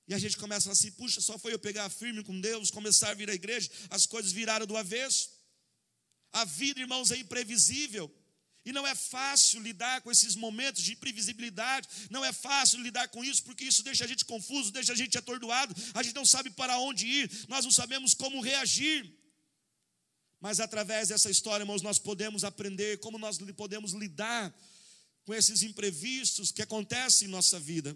E 0.09 0.15
a 0.15 0.19
gente 0.19 0.39
começa 0.39 0.73
assim: 0.73 0.91
puxa, 0.93 1.21
só 1.21 1.39
foi 1.39 1.53
eu 1.53 1.59
pegar 1.59 1.91
firme 1.91 2.25
com 2.25 2.41
Deus, 2.41 2.71
começar 2.71 3.11
a 3.11 3.15
vir 3.15 3.29
à 3.29 3.35
igreja, 3.35 3.71
as 3.91 4.07
coisas 4.07 4.33
viraram 4.33 4.67
do 4.67 4.79
avesso. 4.79 5.29
A 6.33 6.47
vida, 6.47 6.81
irmãos, 6.81 7.11
é 7.11 7.19
imprevisível. 7.19 8.07
E 8.65 8.73
não 8.73 8.87
é 8.87 8.95
fácil 8.95 9.61
lidar 9.61 10.01
com 10.01 10.11
esses 10.11 10.35
momentos 10.35 10.83
de 10.83 10.93
imprevisibilidade, 10.93 11.87
não 12.11 12.25
é 12.25 12.33
fácil 12.33 12.81
lidar 12.81 13.09
com 13.09 13.23
isso, 13.23 13.45
porque 13.45 13.65
isso 13.65 13.83
deixa 13.83 14.05
a 14.05 14.09
gente 14.09 14.25
confuso, 14.25 14.73
deixa 14.73 14.93
a 14.93 14.97
gente 14.97 15.17
atordoado, 15.17 15.75
a 15.95 16.03
gente 16.03 16.15
não 16.15 16.27
sabe 16.27 16.51
para 16.51 16.79
onde 16.79 17.07
ir, 17.07 17.47
nós 17.47 17.65
não 17.65 17.73
sabemos 17.73 18.15
como 18.15 18.41
reagir. 18.41 19.01
Mas 20.41 20.61
através 20.61 21.09
dessa 21.09 21.31
história, 21.31 21.63
irmãos, 21.63 21.83
nós 21.83 21.99
podemos 21.99 22.43
aprender 22.45 22.99
como 23.01 23.19
nós 23.19 23.39
podemos 23.57 23.93
lidar 23.93 24.55
com 25.29 25.35
esses 25.35 25.63
imprevistos 25.63 26.51
que 26.51 26.63
acontecem 26.63 27.29
em 27.29 27.31
nossa 27.31 27.61
vida. 27.61 27.95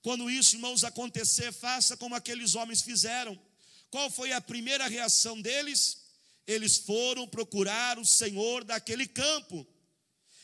Quando 0.00 0.30
isso, 0.30 0.54
irmãos, 0.54 0.84
acontecer, 0.84 1.52
faça 1.52 1.96
como 1.96 2.14
aqueles 2.14 2.54
homens 2.54 2.80
fizeram. 2.80 3.36
Qual 3.90 4.08
foi 4.08 4.30
a 4.32 4.40
primeira 4.40 4.86
reação 4.86 5.42
deles? 5.42 5.98
Eles 6.46 6.76
foram 6.76 7.26
procurar 7.26 7.98
o 7.98 8.06
Senhor 8.06 8.62
daquele 8.62 9.04
campo 9.04 9.66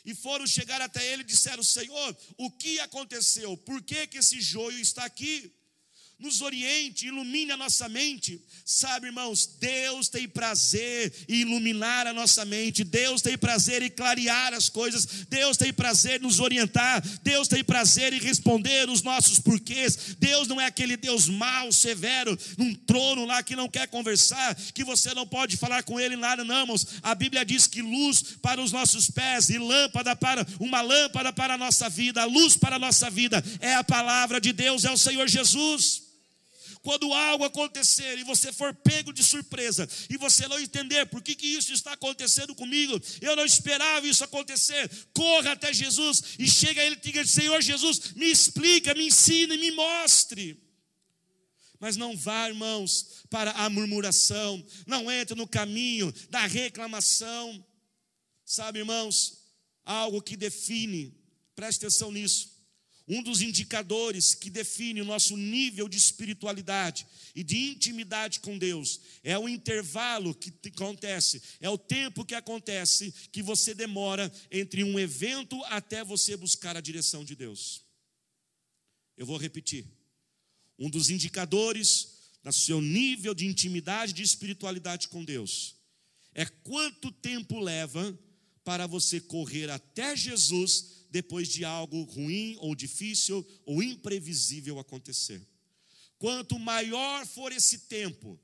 e 0.05 0.13
foram 0.13 0.49
chegar 0.49 0.81
até 0.81 1.13
ele 1.13 1.23
e 1.23 1.27
disseram: 1.27 1.63
Senhor, 1.63 2.17
o 2.37 2.51
que 2.51 2.81
aconteceu? 2.81 3.57
Por 3.59 3.81
que, 3.81 4.09
que 4.09 4.19
esse 4.19 4.41
joio 4.41 4.81
está 4.81 5.05
aqui? 5.05 5.55
Nos 6.21 6.43
oriente, 6.43 7.07
ilumine 7.07 7.53
a 7.53 7.57
nossa 7.57 7.89
mente. 7.89 8.41
Sabe, 8.65 9.07
irmãos, 9.07 9.47
Deus 9.59 10.09
tem 10.09 10.29
prazer 10.29 11.13
em 11.29 11.41
iluminar 11.41 12.07
a 12.07 12.13
nossa 12.13 12.45
mente, 12.45 12.85
Deus 12.85 13.23
tem 13.23 13.39
prazer 13.39 13.83
em 13.83 13.91
clarear 13.91 14.53
as 14.53 14.69
coisas, 14.69 15.07
Deus 15.29 15.57
tem 15.57 15.73
prazer 15.73 16.21
em 16.21 16.25
nos 16.25 16.39
orientar, 16.39 17.03
Deus 17.23 17.49
tem 17.49 17.65
prazer 17.65 18.13
em 18.13 18.21
responder 18.21 18.89
os 18.91 19.03
nossos 19.03 19.39
porquês. 19.39 20.15
Deus 20.19 20.47
não 20.47 20.61
é 20.61 20.67
aquele 20.67 20.97
Deus 20.97 21.27
mau, 21.27 21.73
severo, 21.73 22.39
num 22.59 22.75
trono 22.75 23.25
lá 23.25 23.43
que 23.43 23.57
não 23.57 23.69
quer 23.69 23.89
conversar, 23.89 24.55
que 24.75 24.85
você 24.85 25.15
não 25.15 25.27
pode 25.27 25.57
falar 25.57 25.83
com 25.83 25.99
ele 25.99 26.17
nada, 26.17 26.45
não, 26.45 26.61
irmãos. 26.61 26.87
A 27.03 27.15
Bíblia 27.15 27.45
diz 27.45 27.67
que 27.67 27.81
luz 27.81 28.23
para 28.43 28.61
os 28.61 28.73
nossos 28.73 29.11
pés 29.11 29.49
e 29.49 29.59
lâmpada 29.59 30.15
para 30.15 30.47
uma 30.59 30.83
lâmpada 30.83 31.33
para 31.33 31.55
a 31.55 31.59
nossa 31.59 31.89
vida, 31.89 32.21
a 32.21 32.27
luz 32.27 32.57
para 32.57 32.77
a 32.77 32.79
nossa 32.79 33.09
vida 33.09 33.43
é 33.61 33.75
a 33.75 33.83
palavra 33.83 34.39
de 34.39 34.53
Deus, 34.53 34.85
é 34.85 34.91
o 34.91 34.99
Senhor 34.99 35.27
Jesus 35.27 36.10
quando 36.83 37.13
algo 37.13 37.45
acontecer 37.45 38.19
e 38.19 38.25
você 38.25 38.53
for 38.53 38.75
pego 38.75 39.13
de 39.13 39.23
surpresa 39.23 39.89
e 40.09 40.17
você 40.17 40.49
não 40.49 40.59
entender 40.59 41.07
por 41.07 41.23
que, 41.23 41.35
que 41.35 41.47
isso 41.47 41.73
está 41.73 41.93
acontecendo 41.93 42.55
comigo, 42.55 42.99
eu 43.21 43.37
não 43.37 43.45
esperava 43.45 44.07
isso 44.07 44.25
acontecer, 44.25 44.91
corra 45.13 45.53
até 45.53 45.73
Jesus 45.73 46.37
e 46.39 46.49
chega 46.49 46.81
a 46.81 46.85
Ele 46.85 46.97
e 46.97 47.01
diga: 47.01 47.27
Senhor 47.27 47.61
Jesus, 47.61 48.13
me 48.15 48.27
explica, 48.31 48.95
me 48.95 49.07
ensine, 49.07 49.57
me 49.59 49.71
mostre. 49.71 50.59
Mas 51.79 51.97
não 51.97 52.17
vá, 52.17 52.49
irmãos, 52.49 53.25
para 53.31 53.53
a 53.53 53.71
murmuração, 53.71 54.65
não 54.87 55.11
entre 55.11 55.35
no 55.35 55.47
caminho 55.49 56.13
da 56.29 56.47
reclamação. 56.47 57.65
Sabe, 58.45 58.81
irmãos, 58.81 59.39
algo 59.85 60.21
que 60.21 60.37
define, 60.37 61.15
preste 61.55 61.79
atenção 61.79 62.13
nisso 62.13 62.50
um 63.13 63.25
dos 63.25 63.43
indicadores 63.43 64.37
que 64.37 64.49
define 64.49 65.03
o 65.03 65.05
nosso 65.05 65.37
nível 65.37 65.89
de 65.89 65.99
espiritualidade 65.99 67.05
e 67.35 67.43
de 67.43 67.57
intimidade 67.57 68.39
com 68.39 68.57
Deus 68.57 69.01
é 69.25 69.37
o 69.37 69.49
intervalo 69.49 70.33
que 70.33 70.53
acontece, 70.69 71.43
é 71.61 71.69
o 71.69 71.77
tempo 71.77 72.25
que 72.25 72.37
acontece 72.37 73.13
que 73.33 73.43
você 73.43 73.75
demora 73.75 74.33
entre 74.49 74.85
um 74.85 74.97
evento 74.97 75.61
até 75.65 76.05
você 76.05 76.37
buscar 76.37 76.77
a 76.77 76.81
direção 76.81 77.25
de 77.25 77.35
Deus. 77.35 77.85
Eu 79.17 79.27
vou 79.27 79.37
repetir. 79.37 79.85
Um 80.79 80.89
dos 80.89 81.11
indicadores 81.11 82.31
do 82.45 82.53
seu 82.53 82.81
nível 82.81 83.35
de 83.35 83.45
intimidade, 83.45 84.13
de 84.13 84.23
espiritualidade 84.23 85.09
com 85.09 85.25
Deus, 85.25 85.75
é 86.33 86.47
quanto 86.47 87.11
tempo 87.11 87.59
leva 87.59 88.17
para 88.63 88.87
você 88.87 89.21
correr 89.21 89.69
até 89.69 90.15
Jesus 90.15 91.00
depois 91.11 91.49
de 91.49 91.65
algo 91.65 92.03
ruim 92.03 92.57
ou 92.61 92.75
difícil 92.75 93.47
ou 93.65 93.83
imprevisível 93.83 94.79
acontecer. 94.79 95.41
Quanto 96.19 96.59
maior 96.59 97.27
for 97.27 97.51
esse 97.53 97.79
tempo, 97.79 98.39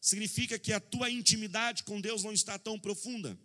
significa 0.00 0.58
que 0.58 0.72
a 0.72 0.80
tua 0.80 1.10
intimidade 1.10 1.84
com 1.84 2.00
Deus 2.00 2.24
não 2.24 2.32
está 2.32 2.58
tão 2.58 2.78
profunda. 2.78 3.38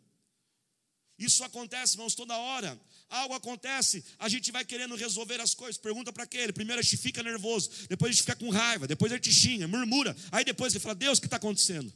Isso 1.17 1.43
acontece, 1.43 1.95
irmãos, 1.95 2.15
toda 2.15 2.37
hora. 2.37 2.79
Algo 3.09 3.33
acontece, 3.33 4.03
a 4.17 4.29
gente 4.29 4.51
vai 4.51 4.63
querendo 4.63 4.95
resolver 4.95 5.41
as 5.41 5.53
coisas. 5.53 5.77
Pergunta 5.77 6.13
para 6.13 6.23
aquele. 6.23 6.53
Primeiro 6.53 6.79
a 6.79 6.83
gente 6.83 6.97
fica 6.97 7.21
nervoso, 7.23 7.69
depois 7.89 8.09
a 8.09 8.13
gente 8.13 8.21
fica 8.21 8.35
com 8.35 8.49
raiva, 8.49 8.87
depois 8.87 9.11
a 9.11 9.15
gente 9.15 9.33
xinga, 9.33 9.67
murmura. 9.67 10.15
Aí 10.31 10.45
depois 10.45 10.71
você 10.71 10.79
fala: 10.79 10.95
Deus, 10.95 11.17
o 11.17 11.21
que 11.21 11.27
está 11.27 11.37
acontecendo? 11.37 11.91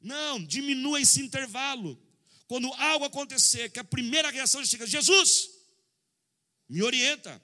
Não, 0.00 0.42
diminua 0.42 1.00
esse 1.00 1.20
intervalo. 1.20 2.00
Quando 2.46 2.72
algo 2.74 3.04
acontecer, 3.04 3.70
que 3.70 3.80
a 3.80 3.84
primeira 3.84 4.30
reação 4.30 4.64
chega, 4.64 4.86
Jesus, 4.86 5.50
me 6.68 6.82
orienta. 6.82 7.42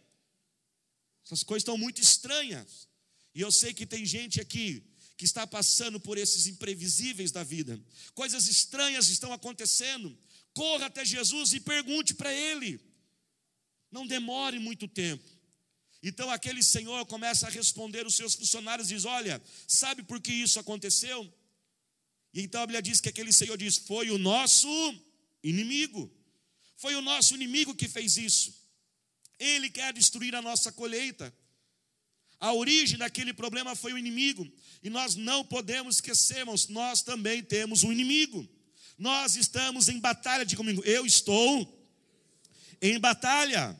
Essas 1.24 1.42
coisas 1.42 1.62
estão 1.62 1.78
muito 1.78 2.00
estranhas. 2.00 2.88
E 3.34 3.40
eu 3.40 3.50
sei 3.50 3.72
que 3.72 3.86
tem 3.86 4.04
gente 4.04 4.40
aqui 4.40 4.84
que 5.16 5.24
está 5.24 5.46
passando 5.46 6.00
por 6.00 6.18
esses 6.18 6.46
imprevisíveis 6.46 7.30
da 7.30 7.42
vida. 7.42 7.80
Coisas 8.14 8.48
estranhas 8.48 9.08
estão 9.08 9.32
acontecendo. 9.32 10.16
Corra 10.52 10.86
até 10.86 11.04
Jesus 11.04 11.52
e 11.52 11.60
pergunte 11.60 12.14
para 12.14 12.32
Ele. 12.32 12.80
Não 13.90 14.06
demore 14.06 14.58
muito 14.58 14.88
tempo. 14.88 15.28
Então 16.02 16.30
aquele 16.30 16.62
senhor 16.62 17.06
começa 17.06 17.46
a 17.46 17.50
responder 17.50 18.06
os 18.06 18.16
seus 18.16 18.34
funcionários 18.34 18.88
diz: 18.88 19.04
Olha, 19.04 19.40
sabe 19.68 20.02
por 20.02 20.20
que 20.20 20.32
isso 20.32 20.58
aconteceu? 20.58 21.32
E 22.32 22.42
então 22.42 22.62
a 22.62 22.66
Bíblia 22.66 22.82
diz 22.82 23.00
que 23.00 23.08
aquele 23.08 23.32
Senhor 23.32 23.56
diz: 23.56 23.76
Foi 23.76 24.10
o 24.10 24.18
nosso 24.18 24.68
inimigo. 25.42 26.10
Foi 26.76 26.94
o 26.94 27.02
nosso 27.02 27.34
inimigo 27.34 27.74
que 27.74 27.88
fez 27.88 28.16
isso. 28.16 28.54
Ele 29.38 29.68
quer 29.70 29.92
destruir 29.92 30.34
a 30.34 30.42
nossa 30.42 30.72
colheita. 30.72 31.32
A 32.40 32.52
origem 32.52 32.98
daquele 32.98 33.32
problema 33.32 33.76
foi 33.76 33.92
o 33.92 33.98
inimigo. 33.98 34.50
E 34.82 34.90
nós 34.90 35.14
não 35.14 35.44
podemos 35.44 35.96
esquecermos, 35.96 36.66
nós 36.68 37.02
também 37.02 37.42
temos 37.42 37.84
um 37.84 37.92
inimigo. 37.92 38.48
Nós 38.98 39.36
estamos 39.36 39.88
em 39.88 39.98
batalha, 40.00 40.44
diga 40.44 40.58
comigo, 40.58 40.82
eu 40.84 41.06
estou 41.06 41.86
em 42.80 42.98
batalha. 42.98 43.78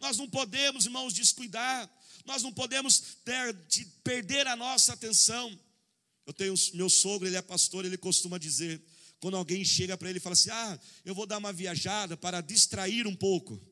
Nós 0.00 0.18
não 0.18 0.28
podemos, 0.28 0.84
irmãos, 0.84 1.14
descuidar. 1.14 1.88
Nós 2.24 2.42
não 2.42 2.52
podemos 2.52 2.98
ter, 3.24 3.54
perder 4.02 4.48
a 4.48 4.56
nossa 4.56 4.92
atenção. 4.92 5.56
Eu 6.26 6.32
tenho 6.32 6.54
meu 6.74 6.90
sogro, 6.90 7.28
ele 7.28 7.36
é 7.36 7.42
pastor, 7.42 7.84
ele 7.84 7.96
costuma 7.96 8.36
dizer, 8.36 8.82
quando 9.20 9.36
alguém 9.36 9.64
chega 9.64 9.96
para 9.96 10.10
ele 10.10 10.18
e 10.18 10.20
fala 10.20 10.32
assim: 10.32 10.50
"Ah, 10.50 10.78
eu 11.04 11.14
vou 11.14 11.24
dar 11.24 11.38
uma 11.38 11.52
viajada 11.52 12.16
para 12.16 12.40
distrair 12.40 13.06
um 13.06 13.14
pouco". 13.14 13.62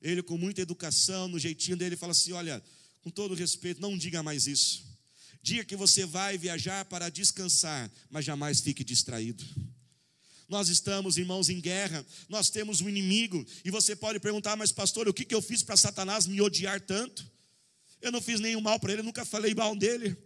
Ele 0.00 0.22
com 0.22 0.38
muita 0.38 0.60
educação, 0.60 1.26
no 1.26 1.38
jeitinho 1.38 1.76
dele, 1.76 1.96
fala 1.96 2.12
assim: 2.12 2.32
"Olha, 2.32 2.62
com 3.02 3.10
todo 3.10 3.34
respeito, 3.34 3.80
não 3.80 3.98
diga 3.98 4.22
mais 4.22 4.46
isso. 4.46 4.86
Diga 5.42 5.64
que 5.64 5.76
você 5.76 6.06
vai 6.06 6.38
viajar 6.38 6.84
para 6.84 7.08
descansar, 7.08 7.90
mas 8.08 8.24
jamais 8.24 8.60
fique 8.60 8.84
distraído". 8.84 9.44
Nós 10.48 10.68
estamos, 10.68 11.18
irmãos, 11.18 11.48
em 11.48 11.60
guerra, 11.60 12.06
nós 12.28 12.50
temos 12.50 12.80
um 12.80 12.88
inimigo, 12.88 13.44
e 13.64 13.70
você 13.70 13.96
pode 13.96 14.20
perguntar, 14.20 14.54
mas 14.54 14.70
pastor, 14.70 15.08
o 15.08 15.12
que, 15.12 15.24
que 15.24 15.34
eu 15.34 15.42
fiz 15.42 15.64
para 15.64 15.76
Satanás 15.76 16.24
me 16.28 16.40
odiar 16.40 16.80
tanto? 16.80 17.28
Eu 18.00 18.12
não 18.12 18.20
fiz 18.20 18.38
nenhum 18.38 18.60
mal 18.60 18.78
para 18.78 18.92
ele, 18.92 19.02
nunca 19.02 19.24
falei 19.24 19.52
mal 19.56 19.74
dele. 19.74 20.16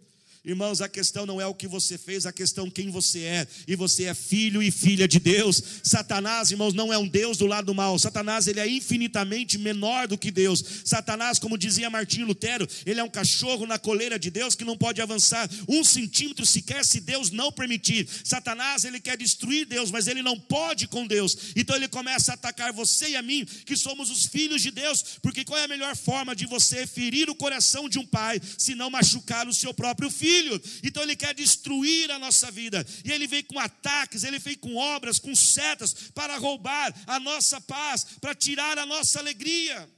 Irmãos, 0.42 0.80
a 0.80 0.88
questão 0.88 1.26
não 1.26 1.38
é 1.38 1.46
o 1.46 1.54
que 1.54 1.68
você 1.68 1.98
fez, 1.98 2.24
a 2.24 2.32
questão 2.32 2.70
quem 2.70 2.90
você 2.90 3.20
é. 3.20 3.46
E 3.68 3.76
você 3.76 4.04
é 4.04 4.14
filho 4.14 4.62
e 4.62 4.70
filha 4.70 5.06
de 5.06 5.20
Deus. 5.20 5.62
Satanás, 5.82 6.50
irmãos, 6.50 6.72
não 6.72 6.90
é 6.90 6.96
um 6.96 7.06
Deus 7.06 7.36
do 7.36 7.44
lado 7.44 7.66
do 7.66 7.74
mal. 7.74 7.98
Satanás, 7.98 8.46
ele 8.46 8.58
é 8.58 8.66
infinitamente 8.66 9.58
menor 9.58 10.08
do 10.08 10.16
que 10.16 10.30
Deus. 10.30 10.64
Satanás, 10.82 11.38
como 11.38 11.58
dizia 11.58 11.90
Martinho 11.90 12.26
Lutero, 12.26 12.66
ele 12.86 12.98
é 12.98 13.04
um 13.04 13.10
cachorro 13.10 13.66
na 13.66 13.78
coleira 13.78 14.18
de 14.18 14.30
Deus 14.30 14.54
que 14.54 14.64
não 14.64 14.78
pode 14.78 15.02
avançar 15.02 15.46
um 15.68 15.84
centímetro 15.84 16.46
sequer 16.46 16.86
se 16.86 17.00
Deus 17.00 17.30
não 17.30 17.52
permitir. 17.52 18.08
Satanás, 18.24 18.84
ele 18.84 18.98
quer 18.98 19.18
destruir 19.18 19.66
Deus, 19.66 19.90
mas 19.90 20.06
ele 20.06 20.22
não 20.22 20.40
pode 20.40 20.88
com 20.88 21.06
Deus. 21.06 21.36
Então 21.54 21.76
ele 21.76 21.86
começa 21.86 22.32
a 22.32 22.34
atacar 22.34 22.72
você 22.72 23.10
e 23.10 23.16
a 23.16 23.20
mim, 23.20 23.44
que 23.66 23.76
somos 23.76 24.08
os 24.08 24.24
filhos 24.24 24.62
de 24.62 24.70
Deus, 24.70 25.18
porque 25.20 25.44
qual 25.44 25.58
é 25.58 25.64
a 25.64 25.68
melhor 25.68 25.94
forma 25.94 26.34
de 26.34 26.46
você 26.46 26.86
ferir 26.86 27.28
o 27.28 27.34
coração 27.34 27.90
de 27.90 27.98
um 27.98 28.06
pai, 28.06 28.40
se 28.56 28.74
não 28.74 28.88
machucar 28.88 29.46
o 29.46 29.52
seu 29.52 29.74
próprio 29.74 30.10
filho? 30.10 30.29
Filho. 30.30 30.62
Então 30.84 31.02
ele 31.02 31.16
quer 31.16 31.34
destruir 31.34 32.10
a 32.10 32.18
nossa 32.18 32.50
vida. 32.50 32.86
E 33.04 33.10
ele 33.10 33.26
vem 33.26 33.42
com 33.42 33.58
ataques, 33.58 34.22
ele 34.22 34.38
vem 34.38 34.56
com 34.56 34.76
obras, 34.76 35.18
com 35.18 35.34
setas 35.34 35.92
para 36.14 36.36
roubar 36.36 36.94
a 37.06 37.18
nossa 37.18 37.60
paz, 37.60 38.06
para 38.20 38.34
tirar 38.34 38.78
a 38.78 38.86
nossa 38.86 39.18
alegria. 39.18 39.88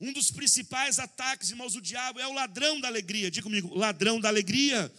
Um 0.00 0.12
dos 0.12 0.30
principais 0.30 0.98
ataques, 0.98 1.50
irmãos, 1.50 1.72
do 1.72 1.80
diabo 1.80 2.20
é 2.20 2.26
o 2.26 2.32
ladrão 2.32 2.80
da 2.80 2.86
alegria. 2.88 3.30
Diga 3.30 3.44
comigo, 3.44 3.74
ladrão 3.74 4.20
da 4.20 4.28
alegria. 4.28 4.92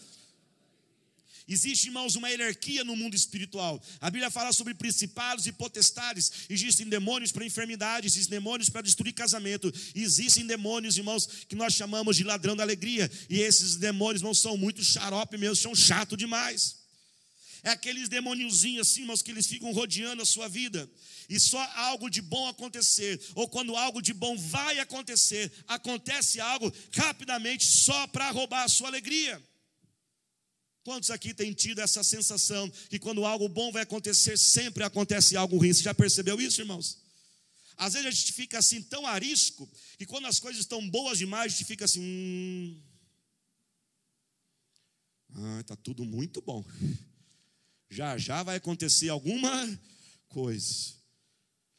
Existe, 1.50 1.88
irmãos, 1.88 2.15
uma 2.15 2.29
hierarquia 2.29 2.84
no 2.84 2.96
mundo 2.96 3.15
espiritual. 3.15 3.82
A 4.00 4.12
Bíblia 4.12 4.29
fala 4.29 4.53
sobre 4.53 4.75
principados 4.75 5.48
e 5.48 5.51
potestades. 5.51 6.32
Existem 6.48 6.88
demônios 6.88 7.32
para 7.32 7.44
enfermidades, 7.44 8.13
existem 8.13 8.38
demônios 8.38 8.70
para 8.70 8.84
destruir 8.84 9.13
casamento. 9.13 9.74
Existem 9.96 10.46
demônios, 10.46 10.96
irmãos, 10.96 11.25
que 11.48 11.56
nós 11.56 11.74
chamamos 11.74 12.15
de 12.15 12.24
ladrão 12.24 12.56
da 12.56 12.62
alegria. 12.62 13.10
E 13.27 13.39
esses 13.39 13.77
demônios 13.77 14.22
não 14.22 14.34
são 14.34 14.56
muito 14.56 14.84
xarope 14.84 15.39
mesmo, 15.39 15.56
são 15.56 15.74
chato 15.74 16.15
demais. 16.15 16.77
É 17.63 17.72
aqueles 17.72 18.08
demôniozinhos 18.08 18.88
assim, 18.88 19.01
irmãos, 19.01 19.24
que 19.24 19.32
eles 19.32 19.48
ficam 19.48 19.72
rodeando 19.72 20.22
a 20.22 20.25
sua 20.25 20.48
vida. 20.48 20.88
E 21.27 21.39
só 21.39 21.60
algo 21.75 22.12
de 22.12 22.22
bom 22.22 22.48
acontecer, 22.48 23.20
ou 23.34 23.50
quando 23.50 23.75
algo 23.75 24.03
de 24.03 24.13
bom 24.13 24.38
vai 24.38 24.77
acontecer, 24.77 25.51
acontece 25.68 26.39
algo 26.39 26.72
rapidamente 26.94 27.65
só 27.65 28.06
para 28.06 28.29
roubar 28.29 28.65
a 28.65 28.70
sua 28.70 28.88
alegria. 28.88 29.44
Quantos 30.89 31.12
aqui 31.12 31.36
têm 31.36 31.53
tido 31.53 31.81
essa 31.81 32.03
sensação 32.03 32.67
que 32.89 32.98
quando 32.98 33.24
algo 33.24 33.48
bom 33.48 33.72
vai 33.72 33.84
acontecer, 33.84 34.36
sempre 34.39 34.84
acontece 34.84 35.38
algo 35.38 35.55
ruim? 35.55 35.72
Você 35.72 35.84
já 35.84 35.93
percebeu 35.93 36.41
isso, 36.41 36.62
irmãos? 36.62 36.98
Às 37.77 37.93
vezes 37.93 38.08
a 38.08 38.10
gente 38.10 38.34
fica 38.34 38.58
assim 38.58 38.81
tão 38.81 39.05
arisco 39.05 39.69
que 40.00 40.05
quando 40.08 40.25
as 40.25 40.39
coisas 40.39 40.62
estão 40.62 40.89
boas 40.89 41.19
demais, 41.19 41.53
a 41.53 41.55
gente 41.55 41.67
fica 41.67 41.86
assim. 41.86 42.01
Hum, 42.01 42.81
ah, 45.36 45.60
está 45.62 45.75
tudo 45.75 46.03
muito 46.03 46.41
bom. 46.41 46.65
Já 47.88 48.17
já 48.17 48.41
vai 48.41 48.55
acontecer 48.55 49.10
alguma 49.10 49.79
coisa. 50.27 50.96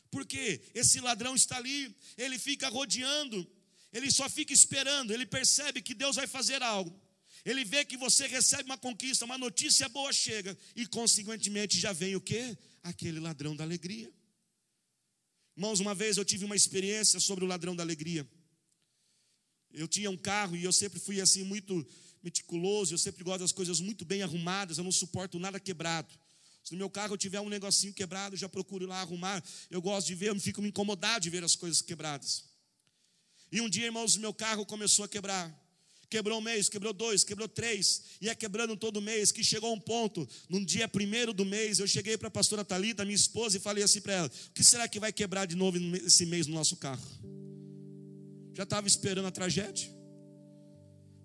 Porque 0.09 0.61
esse 0.73 1.01
ladrão 1.01 1.35
está 1.35 1.57
ali, 1.57 1.93
ele 2.17 2.39
fica 2.39 2.69
rodeando, 2.69 3.45
ele 3.93 4.09
só 4.09 4.31
fica 4.31 4.53
esperando, 4.53 5.13
ele 5.13 5.27
percebe 5.27 5.83
que 5.83 5.95
Deus 5.95 6.15
vai 6.15 6.29
fazer 6.29 6.63
algo. 6.63 7.10
Ele 7.45 7.65
vê 7.65 7.85
que 7.85 7.97
você 7.97 8.27
recebe 8.27 8.65
uma 8.65 8.79
conquista, 8.79 9.25
uma 9.25 9.39
notícia 9.39 9.89
boa 9.89 10.13
chega, 10.13 10.57
e 10.77 10.87
consequentemente 10.87 11.79
já 11.79 11.93
vem 11.93 12.15
o 12.17 12.21
que? 12.21 12.57
Aquele 12.83 13.19
ladrão 13.21 13.57
da 13.57 13.65
alegria. 13.65 14.13
Irmãos, 15.57 15.81
uma 15.81 15.95
vez 15.95 16.17
eu 16.17 16.25
tive 16.25 16.45
uma 16.45 16.57
experiência 16.57 17.21
sobre 17.21 17.45
o 17.45 17.49
ladrão 17.49 17.75
da 17.75 17.83
alegria. 17.83 18.29
Eu 19.73 19.87
tinha 19.87 20.11
um 20.11 20.17
carro 20.17 20.57
e 20.57 20.65
eu 20.65 20.73
sempre 20.73 20.99
fui 20.99 21.21
assim 21.21 21.45
muito 21.45 21.87
meticuloso, 22.23 22.95
eu 22.95 22.99
sempre 22.99 23.25
gosto 23.25 23.41
das 23.41 23.53
coisas 23.53 23.81
muito 23.81 24.05
bem 24.05 24.23
arrumadas, 24.23 24.79
eu 24.79 24.85
não 24.85 24.93
suporto 24.93 25.39
nada 25.39 25.59
quebrado. 25.61 26.13
Se 26.63 26.73
no 26.73 26.79
meu 26.79 26.91
carro 26.91 27.15
eu 27.15 27.19
tiver 27.19 27.41
um 27.41 27.49
negocinho 27.49 27.93
quebrado, 27.93 28.35
eu 28.35 28.39
já 28.39 28.49
procuro 28.49 28.87
lá 28.87 29.01
arrumar. 29.01 29.43
Eu 29.71 29.81
gosto 29.81 30.07
de 30.07 30.15
ver, 30.15 30.29
eu 30.29 30.39
fico 30.39 30.61
me 30.61 30.69
incomodado 30.69 31.23
de 31.23 31.31
ver 31.31 31.43
as 31.43 31.57
coisas 31.57 31.81
quebradas. 31.81 32.45
E 33.51 33.61
um 33.61 33.69
dia, 33.69 33.87
irmãos, 33.87 34.17
meu 34.17 34.33
carro 34.33 34.65
começou 34.67 35.05
a 35.05 35.09
quebrar. 35.09 35.60
Quebrou 36.11 36.39
um 36.39 36.43
mês, 36.43 36.69
quebrou 36.69 36.93
dois, 36.93 37.23
quebrou 37.23 37.49
três, 37.49 38.03
ia 38.21 38.35
quebrando 38.35 38.77
todo 38.77 39.01
mês, 39.01 39.31
que 39.31 39.45
chegou 39.45 39.73
um 39.73 39.79
ponto, 39.79 40.29
num 40.49 40.65
dia 40.65 40.89
primeiro 40.89 41.33
do 41.33 41.45
mês, 41.45 41.79
eu 41.79 41.87
cheguei 41.87 42.19
para 42.19 42.27
a 42.27 42.31
pastora 42.31 42.65
Talita, 42.65 43.05
minha 43.05 43.15
esposa, 43.15 43.57
e 43.57 43.61
falei 43.61 43.85
assim 43.85 44.01
para 44.01 44.15
ela: 44.15 44.27
o 44.27 44.53
que 44.53 44.65
será 44.65 44.89
que 44.89 44.99
vai 44.99 45.13
quebrar 45.13 45.47
de 45.47 45.55
novo 45.55 45.79
esse 45.99 46.27
mês 46.27 46.49
no 46.49 46.55
nosso 46.55 46.77
carro? 46.77 47.01
Já 48.55 48.65
estava 48.65 48.89
esperando 48.89 49.27
a 49.27 49.31
tragédia. 49.31 49.89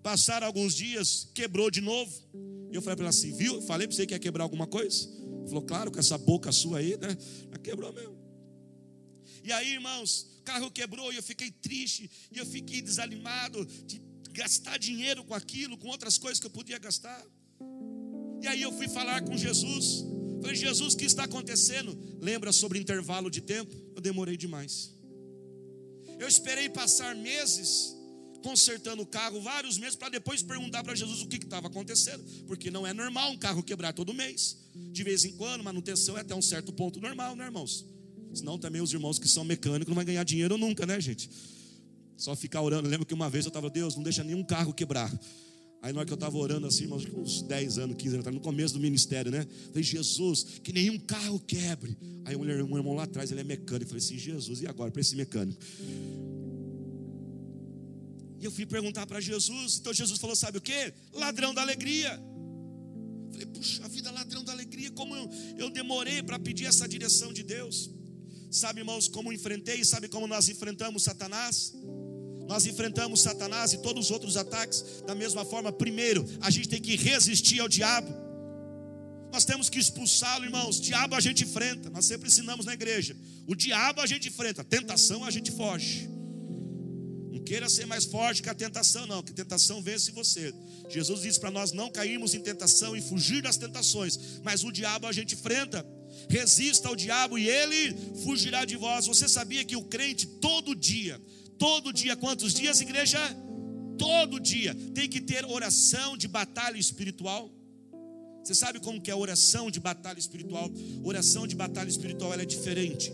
Passaram 0.04 0.46
alguns 0.46 0.72
dias, 0.72 1.28
quebrou 1.34 1.68
de 1.68 1.80
novo. 1.80 2.12
Eu 2.70 2.80
falei 2.80 2.94
para 2.94 3.06
ela 3.06 3.10
assim: 3.10 3.36
viu? 3.36 3.60
Falei 3.62 3.88
para 3.88 3.96
você 3.96 4.06
que 4.06 4.14
ia 4.14 4.20
quebrar 4.20 4.44
alguma 4.44 4.68
coisa? 4.68 5.08
Falou, 5.48 5.62
claro, 5.62 5.90
com 5.90 5.98
essa 5.98 6.16
boca 6.16 6.52
sua 6.52 6.78
aí, 6.78 6.96
né? 6.96 7.18
Já 7.50 7.58
quebrou 7.58 7.92
mesmo. 7.92 8.16
E 9.42 9.52
aí, 9.52 9.72
irmãos, 9.72 10.26
o 10.38 10.42
carro 10.42 10.70
quebrou 10.70 11.12
e 11.12 11.16
eu 11.16 11.22
fiquei 11.22 11.50
triste, 11.50 12.08
e 12.30 12.38
eu 12.38 12.46
fiquei 12.46 12.80
desanimado 12.80 13.66
de 13.84 14.05
gastar 14.36 14.78
dinheiro 14.78 15.24
com 15.24 15.34
aquilo, 15.34 15.78
com 15.78 15.88
outras 15.88 16.18
coisas 16.18 16.38
que 16.38 16.46
eu 16.46 16.50
podia 16.50 16.78
gastar. 16.78 17.20
E 18.42 18.46
aí 18.46 18.60
eu 18.62 18.72
fui 18.72 18.88
falar 18.88 19.22
com 19.22 19.36
Jesus. 19.36 20.04
Falei, 20.42 20.54
Jesus, 20.54 20.94
o 20.94 20.96
que 20.96 21.06
está 21.06 21.24
acontecendo? 21.24 21.96
Lembra 22.20 22.52
sobre 22.52 22.78
intervalo 22.78 23.30
de 23.30 23.40
tempo? 23.40 23.74
Eu 23.94 24.00
demorei 24.00 24.36
demais. 24.36 24.94
Eu 26.18 26.28
esperei 26.28 26.68
passar 26.68 27.14
meses 27.16 27.94
consertando 28.42 29.02
o 29.02 29.06
carro, 29.06 29.40
vários 29.40 29.76
meses, 29.78 29.96
para 29.96 30.10
depois 30.10 30.42
perguntar 30.42 30.84
para 30.84 30.94
Jesus 30.94 31.22
o 31.22 31.26
que 31.26 31.36
estava 31.36 31.66
acontecendo. 31.66 32.22
Porque 32.46 32.70
não 32.70 32.86
é 32.86 32.92
normal 32.92 33.32
um 33.32 33.38
carro 33.38 33.62
quebrar 33.62 33.92
todo 33.92 34.14
mês. 34.14 34.56
De 34.92 35.02
vez 35.02 35.24
em 35.24 35.32
quando, 35.32 35.64
manutenção 35.64 36.16
é 36.16 36.20
até 36.20 36.34
um 36.34 36.42
certo 36.42 36.72
ponto 36.72 37.00
normal, 37.00 37.34
né, 37.34 37.46
irmãos? 37.46 37.86
Senão 38.34 38.58
também 38.58 38.82
os 38.82 38.92
irmãos 38.92 39.18
que 39.18 39.26
são 39.26 39.44
mecânicos 39.44 39.88
não 39.88 39.94
vão 39.94 40.04
ganhar 40.04 40.24
dinheiro 40.24 40.58
nunca, 40.58 40.84
né, 40.84 41.00
gente? 41.00 41.30
Só 42.16 42.34
ficar 42.34 42.62
orando. 42.62 42.86
Eu 42.86 42.90
lembro 42.90 43.06
que 43.06 43.14
uma 43.14 43.28
vez 43.28 43.44
eu 43.44 43.50
estava, 43.50 43.68
Deus, 43.68 43.96
não 43.96 44.02
deixa 44.02 44.24
nenhum 44.24 44.42
carro 44.42 44.72
quebrar. 44.72 45.12
Aí 45.82 45.92
na 45.92 46.00
hora 46.00 46.06
que 46.06 46.12
eu 46.12 46.16
estava 46.16 46.36
orando 46.36 46.66
assim, 46.66 46.88
uns 46.90 47.42
10 47.42 47.78
anos, 47.78 47.96
15 47.96 48.16
anos, 48.16 48.34
no 48.34 48.40
começo 48.40 48.74
do 48.74 48.80
ministério, 48.80 49.30
né? 49.30 49.46
Falei, 49.68 49.82
Jesus, 49.82 50.44
que 50.62 50.72
nenhum 50.72 50.98
carro 50.98 51.38
quebre. 51.38 51.96
Aí 52.24 52.34
um 52.34 52.76
irmão 52.76 52.94
lá 52.94 53.04
atrás, 53.04 53.30
ele 53.30 53.40
é 53.40 53.44
mecânico. 53.44 53.84
Eu 53.84 53.88
falei 53.88 54.02
assim, 54.02 54.18
Jesus, 54.18 54.62
e 54.62 54.66
agora 54.66 54.90
para 54.90 55.00
esse 55.00 55.14
mecânico? 55.14 55.60
E 58.40 58.44
eu 58.44 58.50
fui 58.50 58.66
perguntar 58.66 59.06
para 59.06 59.20
Jesus. 59.20 59.78
Então 59.78 59.92
Jesus 59.94 60.18
falou: 60.18 60.34
Sabe 60.34 60.58
o 60.58 60.60
que? 60.60 60.92
Ladrão 61.12 61.54
da 61.54 61.62
alegria. 61.62 62.10
Falei, 63.30 63.46
puxa 63.46 63.84
a 63.84 63.88
vida, 63.88 64.10
ladrão 64.10 64.42
da 64.42 64.52
alegria. 64.52 64.90
Como 64.90 65.14
eu, 65.14 65.30
eu 65.58 65.70
demorei 65.70 66.22
para 66.22 66.38
pedir 66.38 66.64
essa 66.64 66.88
direção 66.88 67.32
de 67.32 67.42
Deus. 67.42 67.90
Sabe, 68.50 68.80
irmãos, 68.80 69.08
como 69.08 69.32
enfrentei? 69.32 69.84
Sabe 69.84 70.08
como 70.08 70.26
nós 70.26 70.48
enfrentamos 70.48 71.02
Satanás? 71.02 71.74
Nós 72.46 72.64
enfrentamos 72.66 73.22
Satanás 73.22 73.72
e 73.72 73.78
todos 73.78 74.06
os 74.06 74.10
outros 74.10 74.36
ataques 74.36 75.02
da 75.06 75.14
mesma 75.14 75.44
forma. 75.44 75.72
Primeiro, 75.72 76.24
a 76.40 76.50
gente 76.50 76.68
tem 76.68 76.80
que 76.80 76.96
resistir 76.96 77.60
ao 77.60 77.68
diabo. 77.68 78.26
Nós 79.32 79.44
temos 79.44 79.68
que 79.68 79.78
expulsá-lo, 79.78 80.44
irmãos. 80.44 80.80
Diabo 80.80 81.14
a 81.14 81.20
gente 81.20 81.44
enfrenta. 81.44 81.90
Nós 81.90 82.06
sempre 82.06 82.28
ensinamos 82.28 82.64
na 82.64 82.74
igreja. 82.74 83.16
O 83.46 83.54
diabo 83.54 84.00
a 84.00 84.06
gente 84.06 84.28
enfrenta, 84.28 84.62
a 84.62 84.64
tentação 84.64 85.24
a 85.24 85.30
gente 85.30 85.50
foge. 85.50 86.08
Não 87.30 87.42
queira 87.42 87.68
ser 87.68 87.86
mais 87.86 88.04
forte 88.04 88.42
que 88.42 88.48
a 88.48 88.54
tentação, 88.54 89.06
não, 89.06 89.22
que 89.22 89.32
tentação 89.32 89.82
vence 89.82 90.10
você. 90.10 90.54
Jesus 90.88 91.20
disse 91.22 91.38
para 91.38 91.50
nós 91.50 91.72
não 91.72 91.90
cairmos 91.90 92.34
em 92.34 92.40
tentação 92.40 92.96
e 92.96 93.02
fugir 93.02 93.42
das 93.42 93.56
tentações, 93.56 94.40
mas 94.42 94.64
o 94.64 94.72
diabo 94.72 95.06
a 95.06 95.12
gente 95.12 95.34
enfrenta. 95.34 95.86
Resista 96.30 96.88
ao 96.88 96.96
diabo 96.96 97.38
e 97.38 97.48
ele 97.48 97.94
fugirá 98.24 98.64
de 98.64 98.76
vós. 98.76 99.06
Você 99.06 99.28
sabia 99.28 99.64
que 99.64 99.76
o 99.76 99.84
crente 99.84 100.26
todo 100.26 100.74
dia 100.74 101.20
Todo 101.58 101.92
dia, 101.92 102.16
quantos 102.16 102.52
dias, 102.52 102.80
igreja? 102.80 103.18
Todo 103.98 104.38
dia 104.38 104.74
tem 104.94 105.08
que 105.08 105.20
ter 105.20 105.44
oração 105.44 106.16
de 106.16 106.28
batalha 106.28 106.78
espiritual. 106.78 107.50
Você 108.42 108.54
sabe 108.54 108.78
como 108.78 109.00
que 109.00 109.10
é 109.10 109.14
oração 109.14 109.70
de 109.70 109.80
batalha 109.80 110.18
espiritual? 110.18 110.70
Oração 111.02 111.46
de 111.46 111.56
batalha 111.56 111.88
espiritual 111.88 112.32
ela 112.32 112.42
é 112.42 112.46
diferente. 112.46 113.12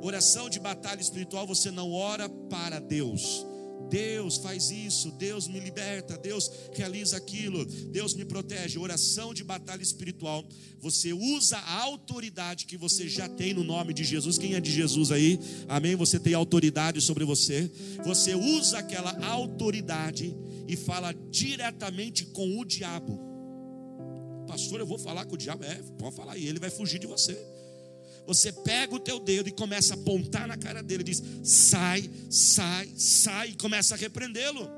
Oração 0.00 0.48
de 0.48 0.58
batalha 0.58 1.00
espiritual 1.00 1.46
você 1.46 1.70
não 1.70 1.92
ora 1.92 2.28
para 2.28 2.80
Deus. 2.80 3.46
Deus 3.88 4.38
faz 4.38 4.70
isso, 4.70 5.10
Deus 5.12 5.46
me 5.46 5.60
liberta, 5.60 6.16
Deus 6.16 6.50
realiza 6.72 7.16
aquilo, 7.16 7.64
Deus 7.64 8.14
me 8.14 8.24
protege. 8.24 8.78
Oração 8.78 9.34
de 9.34 9.44
batalha 9.44 9.82
espiritual. 9.82 10.44
Você 10.80 11.12
usa 11.12 11.58
a 11.58 11.82
autoridade 11.82 12.66
que 12.66 12.76
você 12.76 13.08
já 13.08 13.28
tem 13.28 13.54
no 13.54 13.62
nome 13.62 13.92
de 13.92 14.04
Jesus. 14.04 14.38
Quem 14.38 14.54
é 14.54 14.60
de 14.60 14.70
Jesus 14.70 15.12
aí? 15.12 15.38
Amém? 15.68 15.94
Você 15.96 16.18
tem 16.18 16.34
autoridade 16.34 17.00
sobre 17.00 17.24
você. 17.24 17.70
Você 18.04 18.34
usa 18.34 18.78
aquela 18.78 19.12
autoridade 19.26 20.34
e 20.66 20.76
fala 20.76 21.12
diretamente 21.30 22.24
com 22.26 22.58
o 22.58 22.64
diabo. 22.64 23.20
Pastor, 24.46 24.80
eu 24.80 24.86
vou 24.86 24.98
falar 24.98 25.24
com 25.24 25.34
o 25.34 25.38
diabo. 25.38 25.64
É, 25.64 25.74
pode 25.98 26.16
falar 26.16 26.36
e 26.36 26.46
ele 26.46 26.58
vai 26.58 26.70
fugir 26.70 26.98
de 26.98 27.06
você. 27.06 27.38
Você 28.26 28.52
pega 28.52 28.94
o 28.94 29.00
teu 29.00 29.18
dedo 29.18 29.48
e 29.48 29.52
começa 29.52 29.94
a 29.94 29.96
apontar 29.96 30.46
na 30.46 30.56
cara 30.56 30.82
dele 30.82 31.02
diz: 31.02 31.22
sai, 31.42 32.08
sai, 32.30 32.88
sai, 32.96 33.50
e 33.50 33.56
começa 33.56 33.94
a 33.94 33.98
repreendê-lo. 33.98 34.70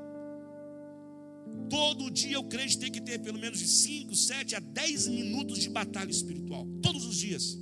Todo 1.69 2.11
dia 2.11 2.39
o 2.39 2.47
crente 2.47 2.77
tem 2.77 2.91
que 2.91 3.01
ter 3.01 3.19
pelo 3.19 3.39
menos 3.39 3.59
de 3.59 3.67
5, 3.67 4.15
7 4.15 4.55
a 4.55 4.59
10 4.59 5.07
minutos 5.07 5.59
de 5.59 5.69
batalha 5.69 6.11
espiritual. 6.11 6.65
Todos 6.81 7.05
os 7.05 7.17
dias. 7.17 7.57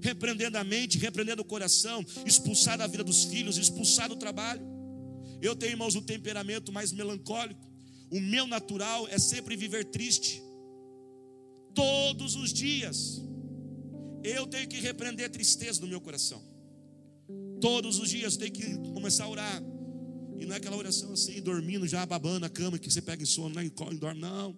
Repreendendo 0.00 0.58
a 0.58 0.64
mente, 0.64 0.98
repreendendo 0.98 1.42
o 1.42 1.44
coração, 1.44 2.04
expulsar 2.26 2.76
da 2.76 2.86
vida 2.86 3.02
dos 3.02 3.24
filhos, 3.24 3.56
expulsar 3.56 4.08
do 4.08 4.16
trabalho. 4.16 4.62
Eu 5.40 5.56
tenho, 5.56 5.72
irmãos, 5.72 5.94
um 5.94 6.02
temperamento 6.02 6.72
mais 6.72 6.92
melancólico. 6.92 7.66
O 8.10 8.20
meu 8.20 8.46
natural 8.46 9.08
é 9.08 9.18
sempre 9.18 9.56
viver 9.56 9.84
triste. 9.86 10.42
Todos 11.74 12.36
os 12.36 12.52
dias. 12.52 13.22
Eu 14.24 14.46
tenho 14.46 14.66
que 14.66 14.80
repreender 14.80 15.26
a 15.26 15.28
tristeza 15.28 15.80
no 15.82 15.86
meu 15.86 16.00
coração. 16.00 16.42
Todos 17.60 17.98
os 17.98 18.08
dias 18.08 18.36
tenho 18.36 18.52
que 18.52 18.78
começar 18.94 19.24
a 19.24 19.28
orar. 19.28 19.62
E 20.38 20.46
não 20.46 20.54
é 20.54 20.58
aquela 20.58 20.76
oração 20.76 21.12
assim, 21.12 21.40
dormindo, 21.40 21.86
já 21.86 22.04
babando 22.04 22.40
na 22.40 22.48
cama, 22.48 22.78
que 22.78 22.90
você 22.90 23.00
pega 23.00 23.22
em 23.22 23.26
sono, 23.26 23.54
né, 23.54 23.64
e 23.64 23.70
dorme. 23.70 24.20
Não. 24.20 24.56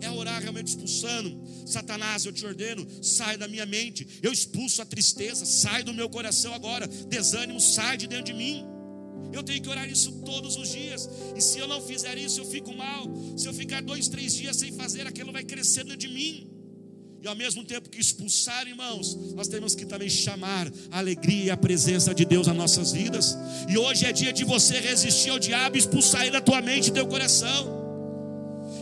É 0.00 0.10
orar 0.10 0.40
realmente 0.42 0.68
expulsando. 0.68 1.42
Satanás, 1.66 2.24
eu 2.26 2.32
te 2.32 2.44
ordeno, 2.44 2.86
sai 3.02 3.36
da 3.36 3.48
minha 3.48 3.64
mente. 3.64 4.06
Eu 4.22 4.30
expulso 4.30 4.82
a 4.82 4.84
tristeza, 4.84 5.44
sai 5.46 5.82
do 5.82 5.94
meu 5.94 6.08
coração 6.08 6.52
agora. 6.52 6.86
Desânimo, 6.86 7.60
sai 7.60 7.96
de 7.96 8.06
dentro 8.06 8.26
de 8.26 8.34
mim. 8.34 8.64
Eu 9.32 9.42
tenho 9.42 9.60
que 9.60 9.68
orar 9.68 9.90
isso 9.90 10.12
todos 10.22 10.56
os 10.56 10.70
dias. 10.70 11.08
E 11.34 11.40
se 11.40 11.58
eu 11.58 11.66
não 11.66 11.80
fizer 11.80 12.16
isso, 12.18 12.40
eu 12.40 12.44
fico 12.44 12.74
mal. 12.74 13.06
Se 13.36 13.48
eu 13.48 13.54
ficar 13.54 13.82
dois, 13.82 14.08
três 14.08 14.34
dias 14.34 14.56
sem 14.56 14.72
fazer, 14.72 15.06
aquilo 15.06 15.32
vai 15.32 15.44
crescendo 15.44 15.96
de 15.96 16.08
mim. 16.08 16.55
E 17.26 17.28
ao 17.28 17.34
mesmo 17.34 17.64
tempo 17.64 17.90
que 17.90 18.00
expulsar, 18.00 18.68
irmãos, 18.68 19.16
nós 19.34 19.48
temos 19.48 19.74
que 19.74 19.84
também 19.84 20.08
chamar 20.08 20.72
a 20.92 20.98
alegria 20.98 21.46
e 21.46 21.50
a 21.50 21.56
presença 21.56 22.14
de 22.14 22.24
Deus 22.24 22.46
nas 22.46 22.54
nossas 22.54 22.92
vidas. 22.92 23.36
E 23.68 23.76
hoje 23.76 24.06
é 24.06 24.12
dia 24.12 24.32
de 24.32 24.44
você 24.44 24.78
resistir 24.78 25.30
ao 25.30 25.38
diabo 25.40 25.74
e 25.74 25.80
expulsar 25.80 26.22
ele 26.22 26.30
da 26.30 26.40
tua 26.40 26.62
mente 26.62 26.86
e 26.86 26.92
teu 26.92 27.04
coração. 27.04 27.84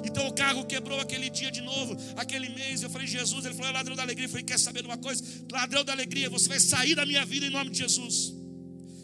Então 0.04 0.28
o 0.28 0.32
carro 0.34 0.62
quebrou 0.66 1.00
aquele 1.00 1.30
dia 1.30 1.50
de 1.50 1.62
novo, 1.62 1.96
aquele 2.16 2.50
mês. 2.50 2.82
Eu 2.82 2.90
falei, 2.90 3.06
Jesus, 3.06 3.46
ele 3.46 3.54
falou, 3.54 3.70
é 3.70 3.72
ladrão 3.72 3.96
da 3.96 4.02
alegria. 4.02 4.26
Eu 4.26 4.30
falei, 4.30 4.44
quer 4.44 4.58
saber 4.58 4.82
de 4.82 4.88
uma 4.88 4.98
coisa? 4.98 5.24
Ladrão 5.50 5.82
da 5.82 5.92
alegria, 5.94 6.28
você 6.28 6.46
vai 6.46 6.60
sair 6.60 6.94
da 6.94 7.06
minha 7.06 7.24
vida 7.24 7.46
em 7.46 7.50
nome 7.50 7.70
de 7.70 7.78
Jesus. 7.78 8.34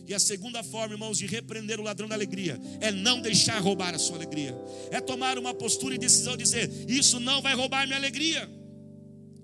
E 0.06 0.12
a 0.12 0.18
segunda 0.18 0.62
forma, 0.62 0.92
irmãos, 0.92 1.16
de 1.16 1.24
repreender 1.24 1.80
o 1.80 1.82
ladrão 1.82 2.06
da 2.06 2.14
alegria 2.14 2.60
é 2.78 2.92
não 2.92 3.22
deixar 3.22 3.58
roubar 3.58 3.94
a 3.94 3.98
sua 3.98 4.16
alegria. 4.16 4.54
É 4.90 5.00
tomar 5.00 5.38
uma 5.38 5.54
postura 5.54 5.94
e 5.94 5.98
decisão 5.98 6.36
de 6.36 6.44
dizer: 6.44 6.70
Isso 6.86 7.18
não 7.18 7.40
vai 7.40 7.54
roubar 7.54 7.86
minha 7.86 7.96
alegria. 7.96 8.59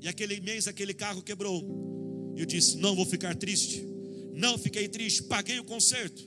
E 0.01 0.09
aquele 0.09 0.41
mês, 0.41 0.67
aquele 0.67 0.95
carro 0.95 1.23
quebrou. 1.23 2.35
Eu 2.37 2.47
disse: 2.47 2.77
Não 2.77 2.95
vou 2.95 3.07
ficar 3.07 3.35
triste. 3.35 3.85
Não 4.33 4.59
fiquei 4.59 4.89
triste. 4.89 5.23
Paguei 5.25 5.59
o 5.59 5.65
conserto. 5.65 6.23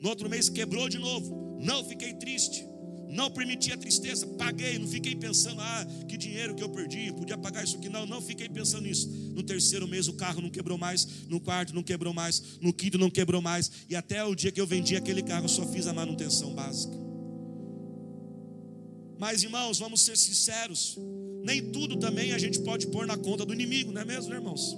No 0.00 0.08
outro 0.08 0.28
mês 0.28 0.48
quebrou 0.48 0.88
de 0.88 0.98
novo. 0.98 1.58
Não 1.60 1.84
fiquei 1.84 2.14
triste. 2.14 2.66
Não 3.08 3.30
permiti 3.30 3.72
a 3.72 3.76
tristeza, 3.76 4.26
paguei, 4.26 4.78
não 4.78 4.88
fiquei 4.88 5.14
pensando, 5.14 5.60
ah, 5.60 5.86
que 6.08 6.16
dinheiro 6.16 6.54
que 6.54 6.62
eu 6.62 6.68
perdi, 6.68 7.12
podia 7.12 7.38
pagar 7.38 7.62
isso 7.62 7.76
aqui. 7.76 7.88
Não, 7.88 8.04
não 8.04 8.20
fiquei 8.20 8.48
pensando 8.48 8.82
nisso. 8.82 9.08
No 9.32 9.42
terceiro 9.42 9.86
mês 9.86 10.08
o 10.08 10.14
carro 10.14 10.40
não 10.40 10.50
quebrou 10.50 10.76
mais, 10.76 11.06
no 11.28 11.40
quarto 11.40 11.74
não 11.74 11.82
quebrou 11.82 12.12
mais, 12.12 12.58
no 12.60 12.72
quinto 12.72 12.98
não 12.98 13.08
quebrou 13.08 13.40
mais, 13.40 13.70
e 13.88 13.94
até 13.94 14.24
o 14.24 14.34
dia 14.34 14.50
que 14.50 14.60
eu 14.60 14.66
vendi 14.66 14.96
aquele 14.96 15.22
carro, 15.22 15.44
eu 15.44 15.48
só 15.48 15.64
fiz 15.66 15.86
a 15.86 15.92
manutenção 15.92 16.52
básica. 16.52 16.94
Mas 19.18 19.42
irmãos, 19.42 19.78
vamos 19.78 20.02
ser 20.02 20.16
sinceros, 20.16 20.98
nem 21.46 21.62
tudo 21.70 21.96
também 21.96 22.32
a 22.32 22.38
gente 22.38 22.58
pode 22.58 22.88
pôr 22.88 23.06
na 23.06 23.16
conta 23.16 23.46
do 23.46 23.54
inimigo, 23.54 23.92
não 23.92 24.00
é 24.00 24.04
mesmo, 24.04 24.34
irmãos? 24.34 24.76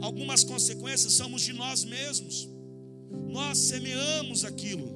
Algumas 0.00 0.42
consequências 0.42 1.12
somos 1.12 1.42
de 1.42 1.52
nós 1.52 1.84
mesmos. 1.84 2.48
Nós 3.28 3.58
semeamos 3.58 4.46
aquilo. 4.46 4.88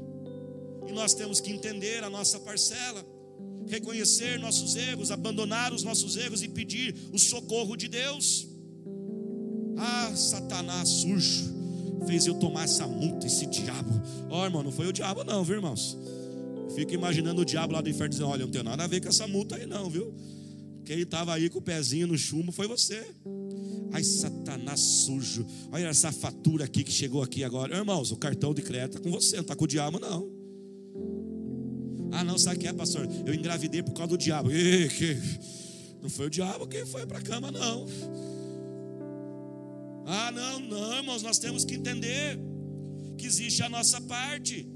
E 0.88 0.92
nós 0.92 1.12
temos 1.12 1.40
que 1.40 1.52
entender 1.52 2.02
a 2.02 2.08
nossa 2.08 2.40
parcela, 2.40 3.04
reconhecer 3.68 4.38
nossos 4.38 4.76
erros, 4.76 5.10
abandonar 5.10 5.74
os 5.74 5.82
nossos 5.82 6.16
erros 6.16 6.42
e 6.42 6.48
pedir 6.48 6.94
o 7.12 7.18
socorro 7.18 7.76
de 7.76 7.86
Deus. 7.86 8.48
Ah, 9.76 10.10
Satanás 10.16 10.88
sujo, 10.88 11.54
fez 12.06 12.26
eu 12.26 12.34
tomar 12.36 12.64
essa 12.64 12.86
multa, 12.86 13.26
esse 13.26 13.44
diabo. 13.44 13.90
Ó, 14.30 14.40
oh, 14.40 14.44
irmão, 14.46 14.62
não 14.62 14.72
foi 14.72 14.86
o 14.86 14.92
diabo, 14.92 15.22
não, 15.22 15.44
viu, 15.44 15.56
irmãos? 15.56 15.98
Fica 16.74 16.94
imaginando 16.94 17.42
o 17.42 17.44
diabo 17.44 17.72
lá 17.72 17.80
do 17.80 17.88
inferno 17.88 18.10
dizendo: 18.10 18.28
Olha, 18.28 18.44
não 18.44 18.52
tem 18.52 18.62
nada 18.62 18.84
a 18.84 18.86
ver 18.86 19.00
com 19.00 19.08
essa 19.08 19.26
multa 19.26 19.56
aí, 19.56 19.66
não, 19.66 19.88
viu? 19.90 20.14
Quem 20.84 21.00
estava 21.00 21.34
aí 21.34 21.48
com 21.48 21.58
o 21.58 21.62
pezinho 21.62 22.06
no 22.06 22.18
chumbo 22.18 22.50
foi 22.50 22.66
você. 22.66 23.06
Ai, 23.92 24.02
Satanás 24.02 24.80
sujo. 24.80 25.46
Olha 25.70 25.86
essa 25.86 26.10
fatura 26.10 26.64
aqui 26.64 26.82
que 26.82 26.92
chegou 26.92 27.22
aqui 27.22 27.44
agora. 27.44 27.76
Irmãos, 27.76 28.10
o 28.10 28.16
cartão 28.16 28.54
de 28.54 28.62
crédito 28.62 28.96
está 28.96 29.00
com 29.00 29.10
você, 29.10 29.36
não 29.36 29.42
está 29.42 29.54
com 29.54 29.64
o 29.64 29.68
diabo, 29.68 29.98
não. 29.98 30.28
Ah, 32.12 32.24
não, 32.24 32.38
sabe 32.38 32.56
o 32.56 32.58
que 32.60 32.66
é, 32.66 32.72
pastor? 32.72 33.08
Eu 33.24 33.32
engravidei 33.34 33.82
por 33.82 33.92
causa 33.92 34.08
do 34.08 34.18
diabo. 34.18 34.50
E, 34.50 34.88
que... 34.88 35.16
Não 36.02 36.08
foi 36.08 36.26
o 36.26 36.30
diabo 36.30 36.66
que 36.66 36.84
foi 36.86 37.06
para 37.06 37.18
a 37.18 37.22
cama, 37.22 37.50
não. 37.50 37.86
Ah, 40.06 40.32
não, 40.32 40.60
não, 40.60 40.96
irmãos, 40.96 41.22
nós 41.22 41.38
temos 41.38 41.64
que 41.64 41.74
entender 41.74 42.38
que 43.16 43.26
existe 43.26 43.62
a 43.62 43.68
nossa 43.68 44.00
parte. 44.00 44.66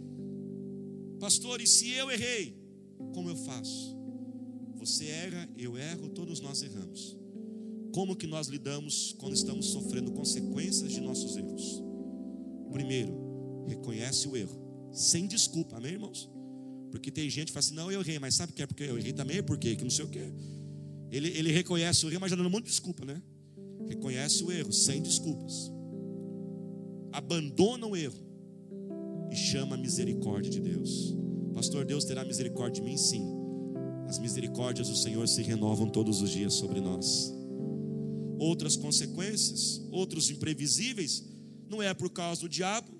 Pastor, 1.18 1.60
e 1.60 1.66
se 1.66 1.90
eu 1.90 2.10
errei, 2.10 2.56
como 3.12 3.28
eu 3.28 3.36
faço? 3.36 3.96
Você 4.76 5.06
erra, 5.06 5.48
eu 5.56 5.76
erro, 5.78 6.08
todos 6.10 6.40
nós 6.40 6.62
erramos. 6.62 7.16
Como 7.92 8.16
que 8.16 8.26
nós 8.26 8.48
lidamos 8.48 9.14
quando 9.18 9.34
estamos 9.34 9.66
sofrendo 9.66 10.12
consequências 10.12 10.92
de 10.92 11.00
nossos 11.00 11.36
erros? 11.36 11.82
Primeiro, 12.72 13.64
reconhece 13.66 14.26
o 14.28 14.36
erro, 14.36 14.90
sem 14.92 15.26
desculpa, 15.26 15.76
amém, 15.76 15.92
irmãos? 15.92 16.28
Porque 16.90 17.10
tem 17.10 17.30
gente 17.30 17.46
que 17.46 17.52
fala 17.52 17.60
assim: 17.60 17.74
não, 17.74 17.90
eu 17.90 18.00
errei, 18.00 18.18
mas 18.18 18.34
sabe 18.34 18.52
o 18.52 18.54
que 18.54 18.62
é 18.62 18.66
porque 18.66 18.84
eu 18.84 18.98
errei 18.98 19.12
também? 19.12 19.42
Por 19.42 19.58
quê? 19.58 19.76
Que 19.76 19.84
não 19.84 19.90
sei 19.90 20.04
o 20.04 20.08
quê. 20.08 20.32
Ele, 21.10 21.28
ele 21.28 21.52
reconhece 21.52 22.04
o 22.04 22.10
erro, 22.10 22.20
mas 22.20 22.30
já 22.30 22.36
dando 22.36 22.46
um 22.46 22.50
monte 22.50 22.64
de 22.64 22.70
desculpa, 22.70 23.04
né? 23.04 23.22
Reconhece 23.86 24.42
o 24.42 24.50
erro, 24.50 24.72
sem 24.72 25.00
desculpas. 25.00 25.72
Abandona 27.12 27.86
o 27.86 27.96
erro 27.96 28.23
e 29.30 29.36
chama 29.36 29.74
a 29.74 29.78
misericórdia 29.78 30.50
de 30.50 30.60
Deus. 30.60 31.16
Pastor, 31.54 31.84
Deus 31.84 32.04
terá 32.04 32.24
misericórdia 32.24 32.82
de 32.82 32.88
mim? 32.88 32.96
Sim. 32.96 33.24
As 34.08 34.18
misericórdias 34.18 34.88
do 34.88 34.96
Senhor 34.96 35.26
se 35.28 35.42
renovam 35.42 35.88
todos 35.88 36.20
os 36.20 36.30
dias 36.30 36.54
sobre 36.54 36.80
nós. 36.80 37.32
Outras 38.38 38.76
consequências, 38.76 39.86
outros 39.90 40.30
imprevisíveis, 40.30 41.24
não 41.68 41.82
é 41.82 41.94
por 41.94 42.10
causa 42.10 42.42
do 42.42 42.48
diabo, 42.48 42.92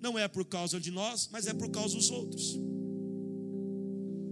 não 0.00 0.18
é 0.18 0.26
por 0.28 0.44
causa 0.44 0.80
de 0.80 0.90
nós, 0.90 1.28
mas 1.32 1.46
é 1.46 1.54
por 1.54 1.70
causa 1.70 1.96
dos 1.96 2.10
outros. 2.10 2.58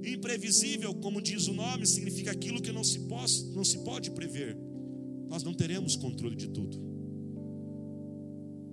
Imprevisível, 0.04 0.94
como 0.94 1.22
diz 1.22 1.46
o 1.46 1.52
nome, 1.52 1.86
significa 1.86 2.30
aquilo 2.32 2.60
que 2.60 2.72
não 2.72 2.82
se, 2.82 2.98
pode, 3.00 3.44
não 3.54 3.64
se 3.64 3.78
pode 3.78 4.10
prever. 4.10 4.56
Nós 5.28 5.42
não 5.42 5.54
teremos 5.54 5.94
controle 5.94 6.34
de 6.34 6.48
tudo. 6.48 6.89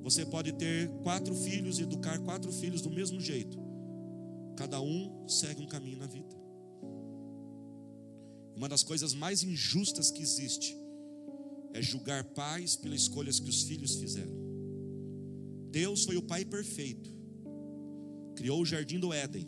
Você 0.08 0.26
pode 0.26 0.54
ter 0.54 0.88
quatro 1.04 1.36
filhos 1.36 1.80
e 1.80 1.84
educar 1.84 2.18
quatro 2.20 2.50
filhos 2.50 2.82
do 2.82 2.90
mesmo 2.90 3.20
jeito. 3.20 3.60
Cada 4.56 4.80
um 4.80 5.28
segue 5.28 5.62
um 5.62 5.68
caminho 5.68 5.98
na 5.98 6.08
vida. 6.08 6.34
Uma 8.56 8.70
das 8.70 8.84
coisas 8.84 9.14
mais 9.14 9.44
injustas 9.44 10.10
que 10.10 10.22
existe 10.22 10.78
é 11.74 11.82
julgar 11.82 12.24
pais 12.24 12.78
pelas 12.78 13.02
escolhas 13.02 13.38
que 13.38 13.50
os 13.50 13.64
filhos 13.64 13.96
fizeram. 13.96 14.32
Deus 15.72 16.06
foi 16.06 16.16
o 16.16 16.24
pai 16.24 16.46
perfeito. 16.46 17.14
Criou 18.38 18.62
o 18.62 18.66
jardim 18.66 19.00
do 19.00 19.12
Éden 19.12 19.46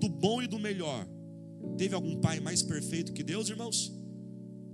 do 0.00 0.08
bom 0.08 0.42
e 0.42 0.48
do 0.48 0.58
melhor. 0.58 1.06
Teve 1.78 1.94
algum 1.94 2.20
pai 2.20 2.40
mais 2.40 2.60
perfeito 2.60 3.12
que 3.12 3.22
Deus, 3.22 3.48
irmãos? 3.48 3.92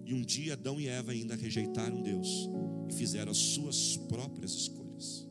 E 0.07 0.15
um 0.15 0.23
dia 0.23 0.55
Adão 0.55 0.81
e 0.81 0.89
Eva 0.89 1.13
ainda 1.13 1.37
rejeitaram 1.37 2.03
Deus 2.03 2.49
e 2.89 2.93
fizeram 2.93 3.31
as 3.31 3.39
suas 3.39 3.97
próprias 3.97 4.53
escolhas. 4.53 5.27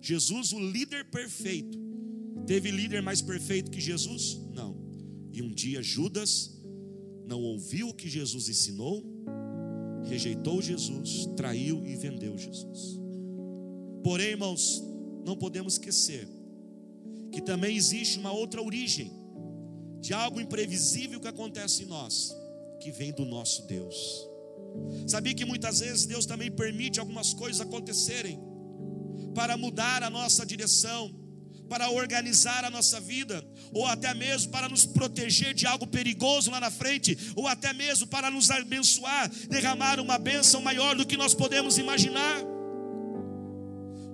Jesus, 0.00 0.52
o 0.52 0.58
líder 0.58 1.04
perfeito, 1.10 1.78
teve 2.46 2.70
líder 2.70 3.02
mais 3.02 3.20
perfeito 3.20 3.70
que 3.70 3.80
Jesus? 3.80 4.40
Não. 4.52 4.76
E 5.32 5.42
um 5.42 5.50
dia 5.50 5.82
Judas 5.82 6.50
não 7.26 7.40
ouviu 7.40 7.88
o 7.88 7.94
que 7.94 8.08
Jesus 8.08 8.48
ensinou, 8.48 9.02
rejeitou 10.04 10.60
Jesus, 10.60 11.26
traiu 11.36 11.86
e 11.86 11.96
vendeu 11.96 12.36
Jesus. 12.36 13.00
Porém, 14.02 14.30
irmãos, 14.30 14.82
não 15.24 15.36
podemos 15.36 15.74
esquecer 15.74 16.28
que 17.30 17.40
também 17.40 17.76
existe 17.76 18.18
uma 18.18 18.32
outra 18.32 18.60
origem 18.60 19.10
de 20.00 20.12
algo 20.12 20.40
imprevisível 20.40 21.20
que 21.20 21.28
acontece 21.28 21.84
em 21.84 21.86
nós, 21.86 22.36
que 22.80 22.90
vem 22.90 23.12
do 23.12 23.24
nosso 23.24 23.66
Deus. 23.66 24.28
Sabia 25.06 25.34
que 25.34 25.44
muitas 25.44 25.80
vezes 25.80 26.06
Deus 26.06 26.26
também 26.26 26.50
permite 26.50 27.00
algumas 27.00 27.32
coisas 27.34 27.60
acontecerem 27.60 28.38
para 29.34 29.56
mudar 29.56 30.02
a 30.02 30.10
nossa 30.10 30.44
direção, 30.44 31.14
para 31.68 31.90
organizar 31.90 32.64
a 32.64 32.70
nossa 32.70 33.00
vida, 33.00 33.42
ou 33.72 33.86
até 33.86 34.12
mesmo 34.12 34.52
para 34.52 34.68
nos 34.68 34.84
proteger 34.84 35.54
de 35.54 35.66
algo 35.66 35.86
perigoso 35.86 36.50
lá 36.50 36.60
na 36.60 36.70
frente, 36.70 37.16
ou 37.34 37.48
até 37.48 37.72
mesmo 37.72 38.06
para 38.06 38.30
nos 38.30 38.50
abençoar, 38.50 39.30
derramar 39.48 39.98
uma 39.98 40.18
bênção 40.18 40.60
maior 40.60 40.94
do 40.94 41.06
que 41.06 41.16
nós 41.16 41.34
podemos 41.34 41.78
imaginar. 41.78 42.42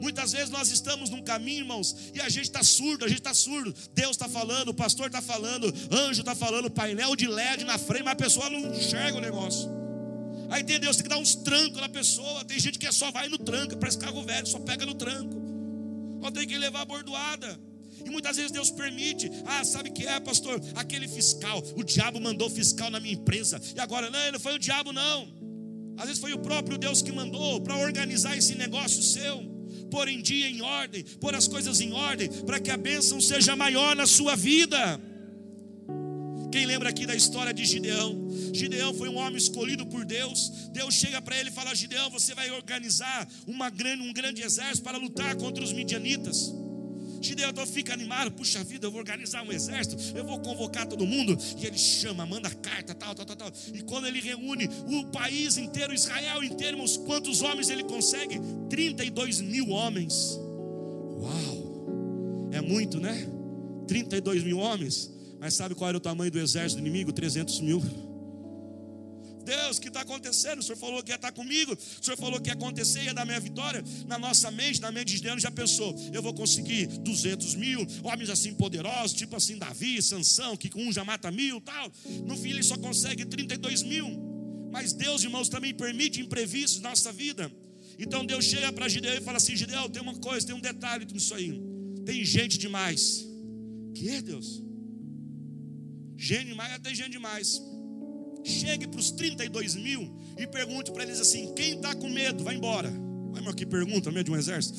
Muitas 0.01 0.31
vezes 0.31 0.51
nós 0.51 0.71
estamos 0.71 1.11
num 1.11 1.23
caminho, 1.23 1.63
irmãos, 1.63 1.97
e 2.15 2.21
a 2.21 2.29
gente 2.29 2.45
está 2.45 2.63
surdo, 2.63 3.05
a 3.05 3.09
gente 3.09 3.19
está 3.19 3.35
surdo. 3.35 3.75
Deus 3.93 4.13
está 4.13 4.29
falando, 4.29 4.69
o 4.69 4.75
pastor 4.75 5.07
está 5.07 5.21
falando, 5.21 5.75
anjo 5.91 6.21
está 6.21 6.37
falando, 6.37 6.71
painel 6.71 7.17
de 7.17 7.27
LED 7.27 7.65
na 7.65 7.77
frente, 7.77 8.05
mas 8.05 8.13
a 8.13 8.17
pessoa 8.17 8.49
não 8.49 8.73
enxerga 8.73 9.19
o 9.19 9.21
negócio. 9.21 9.78
Aí 10.51 10.65
tem 10.65 10.79
Deus 10.79 10.97
tem 10.97 11.05
que 11.05 11.09
dar 11.09 11.19
uns 11.19 11.35
trancos 11.35 11.81
na 11.81 11.89
pessoa. 11.89 12.45
Tem 12.45 12.59
gente 12.59 12.79
que 12.79 12.91
só 12.93 13.11
vai 13.11 13.29
no 13.29 13.39
tranco, 13.39 13.77
parece 13.77 13.99
carro 13.99 14.23
velho, 14.23 14.47
só 14.47 14.59
pega 14.59 14.87
no 14.87 14.95
tranco. 14.95 15.37
Ou 16.23 16.31
tem 16.31 16.47
que 16.47 16.57
levar 16.57 16.83
a 16.83 16.85
bordoada. 16.85 17.59
E 18.05 18.11
muitas 18.11 18.37
vezes 18.37 18.51
Deus 18.51 18.71
permite. 18.71 19.31
Ah, 19.45 19.65
sabe 19.65 19.91
o 19.91 19.93
que 19.93 20.07
é, 20.07 20.19
pastor? 20.21 20.61
Aquele 20.75 21.09
fiscal. 21.09 21.63
O 21.77 21.83
diabo 21.83 22.21
mandou 22.21 22.49
fiscal 22.49 22.91
na 22.91 23.01
minha 23.01 23.15
empresa. 23.15 23.61
E 23.77 23.81
agora, 23.81 24.11
não, 24.11 24.33
não 24.33 24.41
foi 24.41 24.55
o 24.55 24.59
diabo, 24.59 24.93
não. 24.93 25.29
Às 25.97 26.07
vezes 26.07 26.21
foi 26.21 26.33
o 26.33 26.39
próprio 26.39 26.79
Deus 26.79 27.03
que 27.03 27.13
mandou 27.13 27.61
para 27.61 27.77
organizar 27.77 28.37
esse 28.37 28.55
negócio 28.55 29.03
seu 29.03 29.59
pôr 29.91 30.09
em 30.09 30.21
dia, 30.21 30.49
em 30.49 30.61
ordem, 30.61 31.03
pôr 31.21 31.35
as 31.35 31.49
coisas 31.49 31.81
em 31.81 31.93
ordem, 31.93 32.29
para 32.47 32.61
que 32.61 32.71
a 32.71 32.77
bênção 32.77 33.21
seja 33.21 33.57
maior 33.57 33.97
na 33.97 34.07
sua 34.07 34.37
vida. 34.37 35.01
Quem 36.51 36.67
lembra 36.67 36.89
aqui 36.89 37.07
da 37.07 37.15
história 37.15 37.53
de 37.53 37.65
Gideão? 37.65 38.28
Gideão 38.53 38.95
foi 38.95 39.09
um 39.09 39.17
homem 39.17 39.37
escolhido 39.37 39.87
por 39.87 40.05
Deus. 40.05 40.69
Deus 40.73 40.95
chega 40.95 41.21
para 41.21 41.39
ele 41.39 41.51
e 41.51 41.53
fala: 41.53 41.75
Gideão, 41.75 42.11
você 42.11 42.35
vai 42.35 42.51
organizar 42.51 43.29
uma 43.47 43.71
grande, 43.71 44.03
um 44.03 44.13
grande 44.13 44.43
exército 44.43 44.83
para 44.83 44.99
lutar 44.99 45.37
contra 45.37 45.63
os 45.63 45.73
midianitas. 45.73 46.53
Gideão 47.21 47.53
fica 47.67 47.93
animado, 47.93 48.31
puxa 48.33 48.63
vida, 48.63 48.87
eu 48.87 48.91
vou 48.91 49.01
organizar 49.01 49.43
um 49.43 49.53
exército, 49.53 49.97
eu 50.17 50.25
vou 50.25 50.39
convocar 50.41 50.87
todo 50.87 51.05
mundo. 51.07 51.37
E 51.59 51.67
ele 51.67 51.79
chama, 51.79 52.25
manda 52.25 52.51
carta, 52.51 52.95
tal, 52.95 53.15
tal, 53.15 53.27
tal, 53.27 53.37
tal. 53.37 53.53
E 53.75 53.83
quando 53.83 54.07
ele 54.07 54.21
reúne 54.21 54.69
o 54.87 55.07
país 55.07 55.57
inteiro, 55.57 55.93
Israel 55.93 56.43
inteiro, 56.43 56.77
irmãos, 56.77 56.97
quantos 56.97 57.43
homens 57.43 57.71
ele 57.71 57.85
consegue? 57.85 58.41
32 58.71 59.41
mil 59.41 59.71
homens. 59.71 60.39
Uau! 61.19 62.49
É 62.53 62.61
muito, 62.61 63.01
né? 63.01 63.27
32 63.87 64.45
mil 64.45 64.59
homens. 64.59 65.11
Mas 65.41 65.55
sabe 65.55 65.75
qual 65.75 65.89
era 65.89 65.97
o 65.97 66.01
tamanho 66.01 66.31
do 66.31 66.39
exército 66.39 66.81
do 66.81 66.87
inimigo? 66.87 67.13
300 67.13 67.61
mil. 67.61 67.83
Deus, 69.49 69.79
o 69.79 69.81
que 69.81 69.89
está 69.89 70.03
acontecendo? 70.03 70.59
O 70.59 70.63
Senhor 70.63 70.77
falou 70.77 71.03
que 71.03 71.11
ia 71.11 71.17
estar 71.17 71.33
comigo, 71.33 71.73
o 71.73 72.05
Senhor 72.05 72.19
falou 72.19 72.39
que 72.39 72.51
ia 72.51 72.53
acontecer, 72.53 73.03
ia 73.03 73.15
dar 73.15 73.25
minha 73.25 73.41
vitória. 73.41 73.83
Na 74.07 74.19
nossa 74.19 74.51
mente, 74.51 74.79
na 74.81 74.93
mente 74.93 75.15
de 75.17 75.23
Deus, 75.23 75.41
já 75.41 75.51
pensou: 75.51 75.95
eu 76.13 76.23
vou 76.23 76.35
conseguir 76.35 76.87
200 76.87 77.55
mil, 77.55 77.87
homens 78.05 78.29
assim 78.29 78.53
poderosos, 78.55 79.17
tipo 79.17 79.35
assim 79.37 79.57
Davi, 79.57 80.03
Sansão, 80.03 80.55
que 80.55 80.69
com 80.69 80.83
um 80.87 80.93
já 80.93 81.03
mata 81.03 81.31
mil 81.31 81.61
tal. 81.63 81.91
No 82.27 82.37
fim, 82.37 82.51
ele 82.51 82.63
só 82.63 82.77
consegue 82.77 83.25
32 83.25 83.83
mil. 83.83 84.07
Mas 84.71 84.93
Deus, 84.93 85.25
irmãos, 85.25 85.49
também 85.49 85.73
permite 85.73 86.21
imprevistos 86.21 86.83
na 86.83 86.91
nossa 86.91 87.11
vida. 87.11 87.51
Então 87.99 88.27
Deus 88.27 88.45
chega 88.45 88.71
para 88.71 88.87
Gideão 88.87 89.15
e 89.15 89.23
fala 89.23 89.39
assim: 89.39 89.57
Gideão, 89.57 89.89
tem 89.89 90.03
uma 90.03 90.17
coisa, 90.17 90.47
tem 90.47 90.55
um 90.55 90.61
detalhe 90.61 91.07
nisso 91.11 91.35
aí. 91.35 91.59
Tem 92.05 92.23
gente 92.23 92.59
demais. 92.59 93.27
Que 93.95 94.21
Deus? 94.21 94.63
Gente 96.19 96.49
demais, 96.49 96.79
tem 96.81 96.95
gente 96.95 97.13
demais 97.13 97.63
chegue 98.45 98.87
para 98.87 99.01
os 99.01 99.11
32 99.11 99.75
mil 99.77 100.11
e 100.37 100.47
pergunte 100.47 100.91
para 100.93 101.03
eles 101.03 101.21
assim: 101.21 101.53
quem 101.55 101.77
está 101.77 101.95
com 101.95 102.09
medo, 102.09 102.45
vai 102.45 102.55
embora. 102.55 102.91
Vai, 103.31 103.43
meu, 103.43 103.55
que 103.55 103.67
pergunta, 103.67 104.11
medo 104.11 104.27
de 104.27 104.31
um 104.31 104.37
exército. 104.37 104.79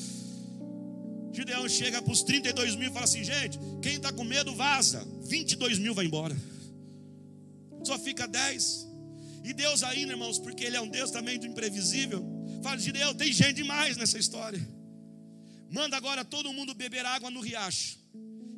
Gideão 1.32 1.68
chega 1.68 2.02
para 2.02 2.12
os 2.12 2.22
32 2.22 2.76
mil 2.76 2.90
e 2.90 2.92
fala 2.92 3.04
assim: 3.04 3.22
gente, 3.22 3.58
quem 3.80 3.94
está 3.94 4.12
com 4.12 4.24
medo, 4.24 4.54
vaza. 4.54 5.06
22 5.22 5.78
mil 5.78 5.94
vai 5.94 6.06
embora. 6.06 6.36
Só 7.84 7.98
fica 7.98 8.26
10. 8.26 8.88
E 9.44 9.52
Deus 9.52 9.82
ainda, 9.82 10.12
irmãos, 10.12 10.38
porque 10.38 10.64
Ele 10.64 10.76
é 10.76 10.80
um 10.80 10.88
Deus 10.88 11.10
também 11.10 11.38
do 11.38 11.46
imprevisível, 11.46 12.24
fala: 12.62 12.78
Gideão, 12.78 13.14
tem 13.14 13.32
gente 13.32 13.54
demais 13.54 13.96
nessa 13.96 14.18
história. 14.18 14.60
Manda 15.70 15.96
agora 15.96 16.24
todo 16.24 16.52
mundo 16.52 16.74
beber 16.74 17.06
água 17.06 17.30
no 17.30 17.40
riacho. 17.40 17.98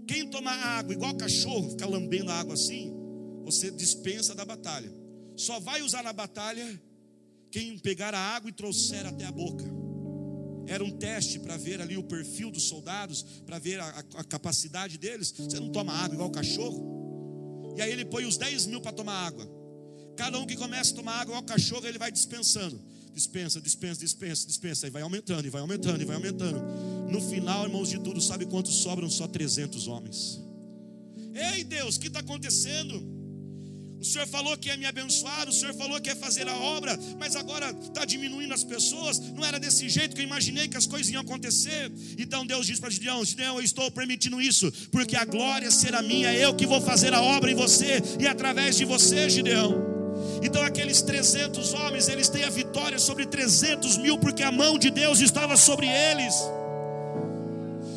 Quem 0.06 0.26
tomar 0.28 0.54
água 0.54 0.94
igual 0.94 1.14
cachorro, 1.14 1.70
ficar 1.70 1.86
lambendo 1.86 2.30
a 2.30 2.34
água 2.34 2.54
assim, 2.54 2.92
você 3.42 3.70
dispensa 3.70 4.34
da 4.34 4.44
batalha. 4.44 4.92
Só 5.36 5.58
vai 5.60 5.82
usar 5.82 6.02
na 6.02 6.12
batalha 6.12 6.80
quem 7.50 7.78
pegar 7.78 8.14
a 8.14 8.18
água 8.18 8.48
e 8.48 8.52
trouxer 8.52 9.06
até 9.06 9.24
a 9.24 9.32
boca. 9.32 9.64
Era 10.66 10.84
um 10.84 10.90
teste 10.90 11.38
para 11.38 11.56
ver 11.56 11.80
ali 11.80 11.96
o 11.96 12.04
perfil 12.04 12.50
dos 12.50 12.64
soldados, 12.64 13.22
para 13.44 13.58
ver 13.58 13.80
a, 13.80 13.88
a, 13.88 14.24
capacidade 14.24 14.96
deles. 14.96 15.32
Você 15.36 15.58
não 15.58 15.70
toma 15.70 15.92
água 15.92 16.14
igual 16.14 16.30
cachorro. 16.30 17.74
E 17.76 17.82
aí 17.82 17.90
ele 17.90 18.04
põe 18.04 18.24
os 18.24 18.36
10 18.36 18.66
mil 18.66 18.80
para 18.80 18.92
tomar 18.92 19.26
água. 19.26 19.46
Cada 20.16 20.38
um 20.38 20.46
que 20.46 20.56
começa 20.56 20.92
a 20.92 20.96
tomar 20.96 21.14
água 21.14 21.32
igual 21.32 21.42
cachorro, 21.42 21.86
ele 21.86 21.98
vai 21.98 22.12
dispensando. 22.12 22.80
Dispensa, 23.12 23.60
dispensa, 23.60 24.00
dispensa, 24.00 24.46
dispensa. 24.46 24.86
E 24.86 24.90
vai 24.90 25.02
aumentando, 25.02 25.46
e 25.46 25.50
vai 25.50 25.60
aumentando, 25.60 26.00
e 26.00 26.04
vai 26.04 26.16
aumentando. 26.16 26.62
No 27.10 27.20
final, 27.20 27.64
irmãos 27.64 27.88
de 27.88 27.98
tudo, 27.98 28.20
sabe 28.20 28.46
quantos 28.46 28.74
sobram? 28.76 29.10
Só 29.10 29.26
300 29.26 29.88
homens. 29.88 30.40
Ei 31.34 31.64
Deus, 31.64 31.96
o 31.96 32.00
que 32.00 32.06
está 32.06 32.20
acontecendo? 32.20 33.11
O 34.02 34.04
Senhor 34.04 34.26
falou 34.26 34.58
que 34.58 34.68
ia 34.68 34.76
me 34.76 34.84
abençoar, 34.84 35.48
o 35.48 35.52
Senhor 35.52 35.72
falou 35.74 36.00
que 36.00 36.10
ia 36.10 36.16
fazer 36.16 36.48
a 36.48 36.56
obra, 36.56 36.98
mas 37.20 37.36
agora 37.36 37.70
está 37.70 38.04
diminuindo 38.04 38.52
as 38.52 38.64
pessoas. 38.64 39.20
Não 39.20 39.44
era 39.44 39.60
desse 39.60 39.88
jeito 39.88 40.16
que 40.16 40.22
eu 40.22 40.24
imaginei 40.24 40.66
que 40.66 40.76
as 40.76 40.88
coisas 40.88 41.08
iam 41.08 41.22
acontecer. 41.22 41.88
Então 42.18 42.44
Deus 42.44 42.66
diz 42.66 42.80
para 42.80 42.90
Gideão: 42.90 43.24
Gideão, 43.24 43.58
eu 43.58 43.62
estou 43.62 43.88
permitindo 43.92 44.42
isso, 44.42 44.72
porque 44.90 45.14
a 45.14 45.24
glória 45.24 45.70
será 45.70 46.02
minha, 46.02 46.34
eu 46.34 46.52
que 46.52 46.66
vou 46.66 46.80
fazer 46.80 47.14
a 47.14 47.22
obra 47.22 47.52
em 47.52 47.54
você 47.54 48.02
e 48.18 48.26
através 48.26 48.76
de 48.76 48.84
você, 48.84 49.30
Gideão. 49.30 49.80
Então 50.42 50.62
aqueles 50.64 51.00
300 51.00 51.72
homens, 51.72 52.08
eles 52.08 52.28
têm 52.28 52.42
a 52.42 52.50
vitória 52.50 52.98
sobre 52.98 53.24
300 53.24 53.98
mil, 53.98 54.18
porque 54.18 54.42
a 54.42 54.50
mão 54.50 54.80
de 54.80 54.90
Deus 54.90 55.20
estava 55.20 55.56
sobre 55.56 55.86
eles. 55.86 56.34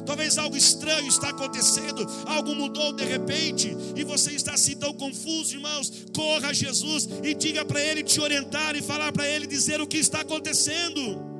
Talvez 0.05 0.37
algo 0.37 0.55
estranho 0.55 1.07
está 1.07 1.29
acontecendo, 1.29 2.05
algo 2.25 2.55
mudou 2.55 2.93
de 2.93 3.03
repente, 3.03 3.75
e 3.95 4.03
você 4.03 4.31
está 4.31 4.53
assim 4.53 4.75
tão 4.75 4.93
confuso, 4.93 5.55
irmãos. 5.55 6.05
Corra 6.13 6.49
a 6.49 6.53
Jesus 6.53 7.07
e 7.23 7.33
diga 7.33 7.65
para 7.65 7.81
Ele 7.81 8.03
te 8.03 8.19
orientar 8.19 8.75
e 8.75 8.81
falar 8.81 9.11
para 9.11 9.27
Ele 9.27 9.47
dizer 9.47 9.81
o 9.81 9.87
que 9.87 9.97
está 9.97 10.21
acontecendo. 10.21 11.35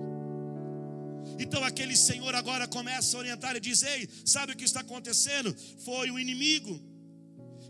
Então 1.38 1.63
aquele 1.63 1.95
senhor 1.95 2.34
agora 2.34 2.67
começa 2.67 3.15
a 3.15 3.19
orientar 3.19 3.56
e 3.56 3.60
diz: 3.60 3.84
Ei, 3.84 4.10
sabe 4.23 4.54
o 4.54 4.56
que 4.56 4.63
está 4.63 4.80
acontecendo? 4.80 5.56
Foi 5.84 6.10
o 6.10 6.17
inimigo. 6.17 6.82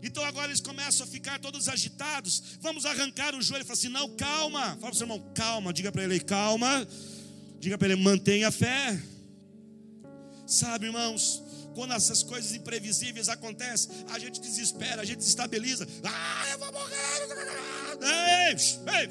Então 0.02 0.24
agora 0.24 0.48
eles 0.48 0.60
começam 0.60 1.06
a 1.06 1.10
ficar 1.10 1.38
todos 1.40 1.68
agitados. 1.68 2.58
Vamos 2.60 2.86
arrancar 2.86 3.34
o 3.34 3.42
joelho. 3.42 3.64
Fala 3.64 3.78
assim: 3.78 3.88
Não, 3.88 4.08
calma. 4.16 4.60
Fala 4.60 4.78
para 4.78 4.90
o 4.90 4.94
seu 4.94 5.04
irmão: 5.04 5.32
Calma. 5.34 5.72
Diga 5.72 5.90
para 5.90 6.04
ele: 6.04 6.20
Calma. 6.20 6.86
Diga 7.58 7.76
para 7.76 7.88
ele: 7.88 8.00
Mantenha 8.00 8.48
a 8.48 8.52
fé. 8.52 9.02
Sabe, 10.46 10.86
irmãos, 10.86 11.42
quando 11.74 11.92
essas 11.92 12.22
coisas 12.22 12.54
imprevisíveis 12.54 13.28
acontecem, 13.28 13.90
a 14.10 14.18
gente 14.18 14.40
desespera, 14.40 15.02
a 15.02 15.04
gente 15.04 15.18
desestabiliza. 15.18 15.86
Ah, 16.04 16.50
eu 16.52 16.58
vou 16.58 16.72
morrer. 16.72 16.96
Ei, 18.00 18.56
ei. 19.00 19.08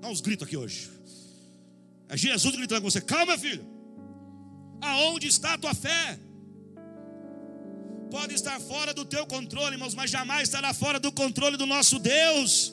Dá 0.00 0.08
uns 0.08 0.20
gritos 0.20 0.46
aqui 0.46 0.56
hoje. 0.56 0.90
É 2.08 2.16
Jesus 2.16 2.54
gritando 2.54 2.82
com 2.82 2.90
você: 2.90 3.00
calma, 3.00 3.38
filho. 3.38 3.64
Aonde 4.80 5.26
está 5.26 5.54
a 5.54 5.58
tua 5.58 5.74
fé? 5.74 6.18
Pode 8.10 8.34
estar 8.34 8.60
fora 8.60 8.94
do 8.94 9.04
teu 9.04 9.26
controle, 9.26 9.74
irmãos, 9.74 9.94
mas 9.94 10.10
jamais 10.10 10.44
estará 10.44 10.72
fora 10.72 11.00
do 11.00 11.10
controle 11.10 11.56
do 11.56 11.66
nosso 11.66 11.98
Deus. 11.98 12.72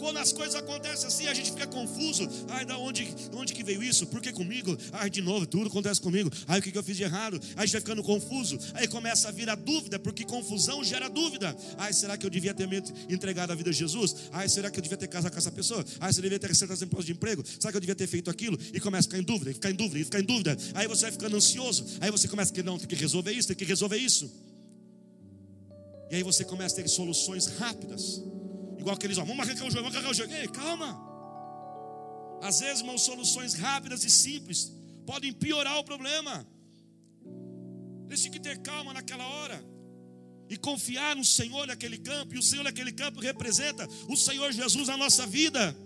Quando 0.00 0.16
as 0.16 0.32
coisas 0.32 0.54
acontecem 0.54 1.06
assim, 1.06 1.26
a 1.28 1.34
gente 1.34 1.52
fica 1.52 1.66
confuso. 1.66 2.26
Ai, 2.48 2.64
da 2.64 2.78
onde, 2.78 3.06
onde 3.34 3.52
que 3.52 3.62
veio 3.62 3.82
isso? 3.82 4.06
Por 4.06 4.22
que 4.22 4.32
comigo? 4.32 4.76
Ai, 4.92 5.10
de 5.10 5.20
novo, 5.20 5.46
tudo 5.46 5.66
acontece 5.66 6.00
comigo. 6.00 6.30
Ai, 6.48 6.58
o 6.58 6.62
que, 6.62 6.72
que 6.72 6.78
eu 6.78 6.82
fiz 6.82 6.96
de 6.96 7.02
errado? 7.02 7.38
Aí 7.54 7.68
vai 7.68 7.80
ficando 7.80 8.02
confuso. 8.02 8.58
Aí 8.72 8.88
começa 8.88 9.28
a 9.28 9.30
vir 9.30 9.50
a 9.50 9.54
dúvida, 9.54 9.98
porque 9.98 10.24
confusão 10.24 10.82
gera 10.82 11.08
dúvida. 11.08 11.54
Ai, 11.76 11.92
será 11.92 12.16
que 12.16 12.24
eu 12.24 12.30
devia 12.30 12.54
ter 12.54 12.66
entregado 13.10 13.52
a 13.52 13.54
vida 13.54 13.68
a 13.68 13.72
Jesus? 13.72 14.16
Ai, 14.32 14.48
será 14.48 14.70
que 14.70 14.78
eu 14.78 14.82
devia 14.82 14.96
ter 14.96 15.08
casado 15.08 15.32
com 15.32 15.38
essa 15.38 15.52
pessoa? 15.52 15.84
Ai, 16.00 16.12
será 16.12 16.12
que 16.12 16.18
eu 16.18 16.22
devia 16.22 16.38
ter 16.38 16.48
recebido 16.48 16.84
imposto 16.84 17.06
de 17.06 17.12
emprego? 17.12 17.44
Será 17.46 17.70
que 17.70 17.76
eu 17.76 17.80
devia 17.80 17.94
ter 17.94 18.06
feito 18.06 18.30
aquilo? 18.30 18.58
E 18.72 18.80
começa 18.80 19.06
a 19.06 19.10
ficar 19.10 19.18
em 19.18 19.22
dúvida, 19.22 19.52
ficar 19.52 19.70
em 19.70 19.74
dúvida, 19.74 20.04
ficar 20.04 20.20
em 20.20 20.24
dúvida. 20.24 20.56
Aí 20.74 20.88
você 20.88 21.02
vai 21.02 21.12
ficando 21.12 21.36
ansioso. 21.36 21.84
Aí 22.00 22.10
você 22.10 22.26
começa 22.26 22.50
a 22.50 22.54
que 22.54 22.62
não, 22.62 22.78
tem 22.78 22.88
que 22.88 22.94
resolver 22.94 23.32
isso, 23.32 23.48
tem 23.48 23.56
que 23.56 23.64
resolver 23.64 23.98
isso. 23.98 24.30
E 26.10 26.16
aí 26.16 26.22
você 26.22 26.44
começa 26.44 26.74
a 26.74 26.82
ter 26.82 26.88
soluções 26.88 27.46
rápidas. 27.46 28.22
Igual 28.80 28.96
aqueles, 28.96 29.18
ó, 29.18 29.24
vamos 29.24 29.46
arrancar 29.46 29.66
o 29.66 29.70
jogo, 29.70 29.82
vamos 29.82 29.96
arrancar 29.96 30.10
o 30.10 30.14
jogo. 30.14 30.32
Ei, 30.32 30.48
calma. 30.48 30.90
Às 32.42 32.60
vezes, 32.60 32.80
irmãos, 32.80 33.02
soluções 33.02 33.52
rápidas 33.52 34.04
e 34.04 34.10
simples 34.10 34.72
podem 35.04 35.32
piorar 35.34 35.78
o 35.78 35.84
problema. 35.84 36.46
Eles 38.08 38.22
têm 38.22 38.32
que 38.32 38.40
ter 38.40 38.58
calma 38.62 38.94
naquela 38.94 39.26
hora 39.26 39.62
e 40.48 40.56
confiar 40.56 41.14
no 41.14 41.24
Senhor 41.24 41.66
naquele 41.66 41.98
campo, 41.98 42.34
e 42.34 42.38
o 42.38 42.42
Senhor 42.42 42.62
naquele 42.64 42.90
campo 42.90 43.20
representa 43.20 43.86
o 44.08 44.16
Senhor 44.16 44.50
Jesus 44.50 44.88
na 44.88 44.96
nossa 44.96 45.26
vida. 45.26 45.76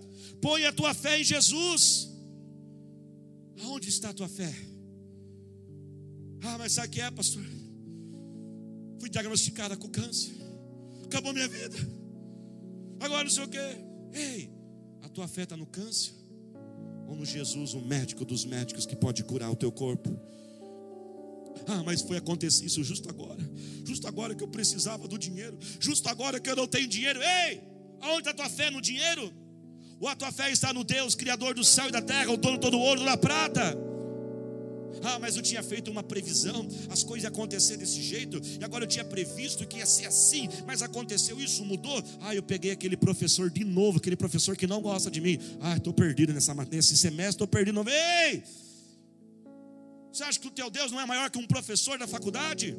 Põe 0.40 0.64
a 0.64 0.72
tua 0.72 0.94
fé 0.94 1.20
em 1.20 1.24
Jesus. 1.24 2.08
Aonde 3.60 3.88
está 3.88 4.10
a 4.10 4.14
tua 4.14 4.28
fé? 4.28 4.54
Ah, 6.44 6.58
mas 6.58 6.72
sabe 6.72 6.88
o 6.88 6.90
que 6.92 7.00
é, 7.00 7.10
pastor? 7.10 7.44
Fui 9.00 9.10
diagnosticada 9.10 9.76
com 9.76 9.88
câncer. 9.88 10.32
Acabou 11.04 11.32
minha 11.32 11.48
vida 11.48 12.03
agora 13.04 13.24
não 13.24 13.30
sei 13.30 13.44
o 13.44 13.48
quê. 13.48 13.76
Ei, 14.12 14.50
a 15.02 15.08
tua 15.08 15.28
fé 15.28 15.42
está 15.42 15.56
no 15.56 15.66
câncer? 15.66 16.12
Ou 17.08 17.14
no 17.14 17.24
Jesus, 17.24 17.74
o 17.74 17.80
médico 17.80 18.24
dos 18.24 18.44
médicos 18.44 18.86
que 18.86 18.96
pode 18.96 19.22
curar 19.24 19.50
o 19.50 19.56
teu 19.56 19.70
corpo? 19.70 20.18
Ah, 21.66 21.82
mas 21.84 22.02
foi 22.02 22.16
acontecer 22.16 22.64
isso 22.64 22.82
justo 22.82 23.08
agora. 23.08 23.40
Justo 23.84 24.06
agora 24.08 24.34
que 24.34 24.42
eu 24.42 24.48
precisava 24.48 25.06
do 25.06 25.18
dinheiro. 25.18 25.56
Justo 25.78 26.08
agora 26.08 26.40
que 26.40 26.50
eu 26.50 26.56
não 26.56 26.66
tenho 26.66 26.88
dinheiro. 26.88 27.20
Ei, 27.22 27.62
aonde 28.00 28.28
está 28.28 28.30
a 28.30 28.34
tua 28.34 28.48
fé? 28.48 28.70
No 28.70 28.80
dinheiro? 28.80 29.32
Ou 30.00 30.08
a 30.08 30.16
tua 30.16 30.32
fé 30.32 30.50
está 30.50 30.72
no 30.72 30.84
Deus, 30.84 31.14
Criador 31.14 31.54
do 31.54 31.64
céu 31.64 31.88
e 31.88 31.92
da 31.92 32.02
terra, 32.02 32.30
o 32.30 32.36
dono 32.36 32.58
todo 32.58 32.78
ouro 32.78 33.04
da 33.04 33.16
prata? 33.16 33.93
Ah, 35.02 35.18
mas 35.18 35.36
eu 35.36 35.42
tinha 35.42 35.62
feito 35.62 35.90
uma 35.90 36.02
previsão, 36.02 36.66
as 36.90 37.02
coisas 37.02 37.24
iam 37.24 37.32
acontecer 37.32 37.76
desse 37.76 38.02
jeito, 38.02 38.40
e 38.60 38.64
agora 38.64 38.84
eu 38.84 38.88
tinha 38.88 39.04
previsto 39.04 39.66
que 39.66 39.78
ia 39.78 39.86
ser 39.86 40.06
assim, 40.06 40.48
mas 40.66 40.82
aconteceu 40.82 41.40
isso, 41.40 41.64
mudou. 41.64 42.02
Ah, 42.20 42.34
eu 42.34 42.42
peguei 42.42 42.70
aquele 42.70 42.96
professor 42.96 43.50
de 43.50 43.64
novo, 43.64 43.98
aquele 43.98 44.16
professor 44.16 44.56
que 44.56 44.66
não 44.66 44.80
gosta 44.80 45.10
de 45.10 45.20
mim. 45.20 45.38
Ah, 45.60 45.76
estou 45.76 45.92
perdido 45.92 46.32
nessa, 46.32 46.54
nesse 46.54 46.96
semestre, 46.96 47.34
estou 47.34 47.46
perdido. 47.46 47.84
Ei! 47.88 48.42
Você 50.12 50.22
acha 50.22 50.38
que 50.38 50.46
o 50.46 50.50
teu 50.50 50.70
Deus 50.70 50.92
não 50.92 51.00
é 51.00 51.06
maior 51.06 51.28
que 51.28 51.38
um 51.38 51.46
professor 51.46 51.98
da 51.98 52.06
faculdade? 52.06 52.76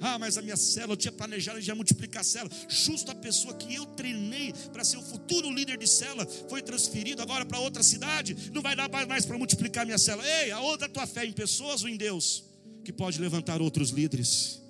Ah, 0.00 0.18
mas 0.18 0.36
a 0.36 0.42
minha 0.42 0.56
célula, 0.56 0.92
eu 0.92 0.96
tinha 0.96 1.12
planejado 1.12 1.60
já 1.60 1.74
multiplicar 1.74 2.20
a 2.20 2.24
célula. 2.24 2.54
Justo 2.68 3.10
a 3.10 3.14
pessoa 3.14 3.54
que 3.54 3.74
eu 3.74 3.86
treinei 3.86 4.52
para 4.72 4.84
ser 4.84 4.96
o 4.98 5.02
futuro 5.02 5.50
líder 5.50 5.78
de 5.78 5.86
célula 5.86 6.26
foi 6.48 6.62
transferido 6.62 7.22
agora 7.22 7.44
para 7.44 7.58
outra 7.58 7.82
cidade. 7.82 8.50
Não 8.52 8.62
vai 8.62 8.76
dar 8.76 8.88
mais 9.06 9.24
para 9.24 9.38
multiplicar 9.38 9.82
a 9.82 9.86
minha 9.86 9.98
célula. 9.98 10.26
Ei, 10.42 10.50
a 10.50 10.60
outra 10.60 10.88
tua 10.88 11.06
fé 11.06 11.24
em 11.24 11.32
pessoas 11.32 11.82
ou 11.82 11.88
em 11.88 11.96
Deus, 11.96 12.44
que 12.84 12.92
pode 12.92 13.20
levantar 13.20 13.60
outros 13.62 13.90
líderes. 13.90 14.60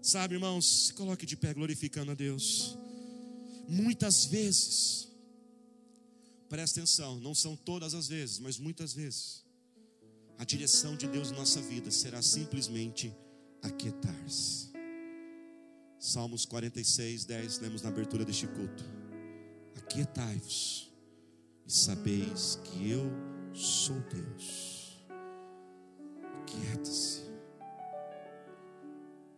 Sabe, 0.00 0.34
irmãos, 0.34 0.86
se 0.86 0.94
coloque 0.94 1.26
de 1.26 1.36
pé 1.36 1.52
glorificando 1.52 2.12
a 2.12 2.14
Deus. 2.14 2.78
Muitas 3.68 4.24
vezes, 4.26 5.08
presta 6.48 6.78
atenção, 6.78 7.18
não 7.18 7.34
são 7.34 7.56
todas 7.56 7.92
as 7.92 8.06
vezes, 8.06 8.38
mas 8.38 8.58
muitas 8.58 8.94
vezes, 8.94 9.44
a 10.38 10.44
direção 10.44 10.96
de 10.96 11.08
Deus 11.08 11.32
em 11.32 11.34
nossa 11.34 11.60
vida 11.60 11.90
será 11.90 12.22
simplesmente 12.22 13.12
aquietar-se. 13.62 14.70
Salmos 15.98 16.44
46, 16.44 17.24
10, 17.24 17.58
lemos 17.60 17.82
na 17.82 17.88
abertura 17.88 18.24
deste 18.24 18.46
culto. 18.46 18.84
Aquietai-vos 19.76 20.92
e 21.66 21.72
sabeis 21.72 22.60
que 22.64 22.90
eu 22.90 23.10
sou 23.52 23.98
Deus. 24.12 25.04
Aquieta-se. 26.42 27.22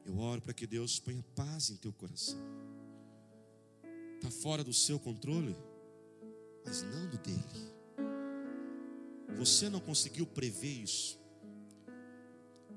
Eu 0.04 0.18
oro 0.18 0.42
para 0.42 0.54
que 0.54 0.66
Deus 0.66 0.98
ponha 0.98 1.24
paz 1.35 1.70
em 1.70 1.76
teu 1.76 1.92
coração. 1.92 2.38
Está 4.16 4.31
fora 4.31 4.64
do 4.64 4.72
seu 4.72 4.98
controle, 4.98 5.57
mas 6.64 6.83
não 6.83 7.09
do 7.09 7.18
dele. 7.18 7.72
Você 9.37 9.68
não 9.68 9.81
conseguiu 9.81 10.26
prever 10.26 10.83
isso. 10.83 11.17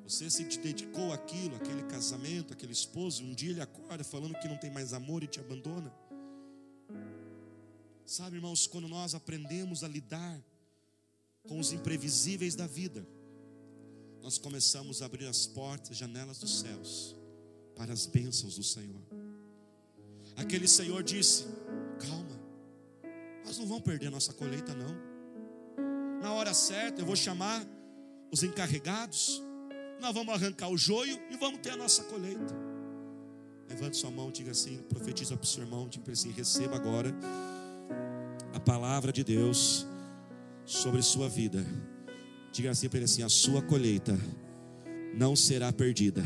Você 0.03 0.29
se 0.29 0.43
dedicou 0.57 1.13
àquilo, 1.13 1.55
aquele 1.55 1.83
casamento, 1.83 2.53
aquele 2.53 2.73
esposo, 2.73 3.23
um 3.23 3.33
dia 3.33 3.51
ele 3.51 3.61
acorda 3.61 4.03
falando 4.03 4.37
que 4.39 4.47
não 4.47 4.57
tem 4.57 4.69
mais 4.69 4.93
amor 4.93 5.23
e 5.23 5.27
te 5.27 5.39
abandona. 5.39 5.93
Sabe, 8.05 8.35
irmãos, 8.35 8.67
quando 8.67 8.87
nós 8.87 9.15
aprendemos 9.15 9.83
a 9.83 9.87
lidar 9.87 10.43
com 11.47 11.59
os 11.59 11.71
imprevisíveis 11.71 12.55
da 12.55 12.67
vida, 12.67 13.07
nós 14.21 14.37
começamos 14.37 15.01
a 15.01 15.05
abrir 15.05 15.25
as 15.25 15.47
portas, 15.47 15.97
janelas 15.97 16.39
dos 16.39 16.59
céus 16.59 17.15
para 17.75 17.93
as 17.93 18.05
bênçãos 18.05 18.55
do 18.55 18.63
Senhor. 18.63 19.01
Aquele 20.35 20.67
Senhor 20.67 21.03
disse: 21.03 21.45
Calma, 21.99 22.39
nós 23.45 23.57
não 23.57 23.65
vamos 23.65 23.83
perder 23.83 24.09
nossa 24.09 24.33
colheita, 24.33 24.73
não. 24.75 24.95
Na 26.21 26.33
hora 26.33 26.53
certa 26.53 27.01
eu 27.01 27.05
vou 27.05 27.15
chamar 27.15 27.65
os 28.31 28.43
encarregados, 28.43 29.41
nós 30.01 30.13
vamos 30.13 30.33
arrancar 30.33 30.69
o 30.69 30.77
joio 30.77 31.17
e 31.29 31.37
vamos 31.37 31.59
ter 31.59 31.69
a 31.69 31.77
nossa 31.77 32.03
colheita. 32.03 32.53
Levante 33.69 33.95
sua 33.95 34.09
mão, 34.09 34.31
diga 34.31 34.51
assim, 34.51 34.79
profetiza 34.89 35.37
para 35.37 35.43
o 35.43 35.47
seu 35.47 35.63
irmão, 35.63 35.87
diga 35.87 36.11
assim: 36.11 36.31
receba 36.31 36.75
agora 36.75 37.15
a 38.53 38.59
palavra 38.59 39.13
de 39.13 39.23
Deus 39.23 39.85
sobre 40.65 41.01
sua 41.03 41.29
vida. 41.29 41.65
Diga 42.51 42.71
assim 42.71 42.89
para 42.89 42.97
ele 42.97 43.05
assim: 43.05 43.21
a 43.21 43.29
sua 43.29 43.61
colheita 43.61 44.19
não 45.15 45.35
será 45.35 45.71
perdida. 45.71 46.23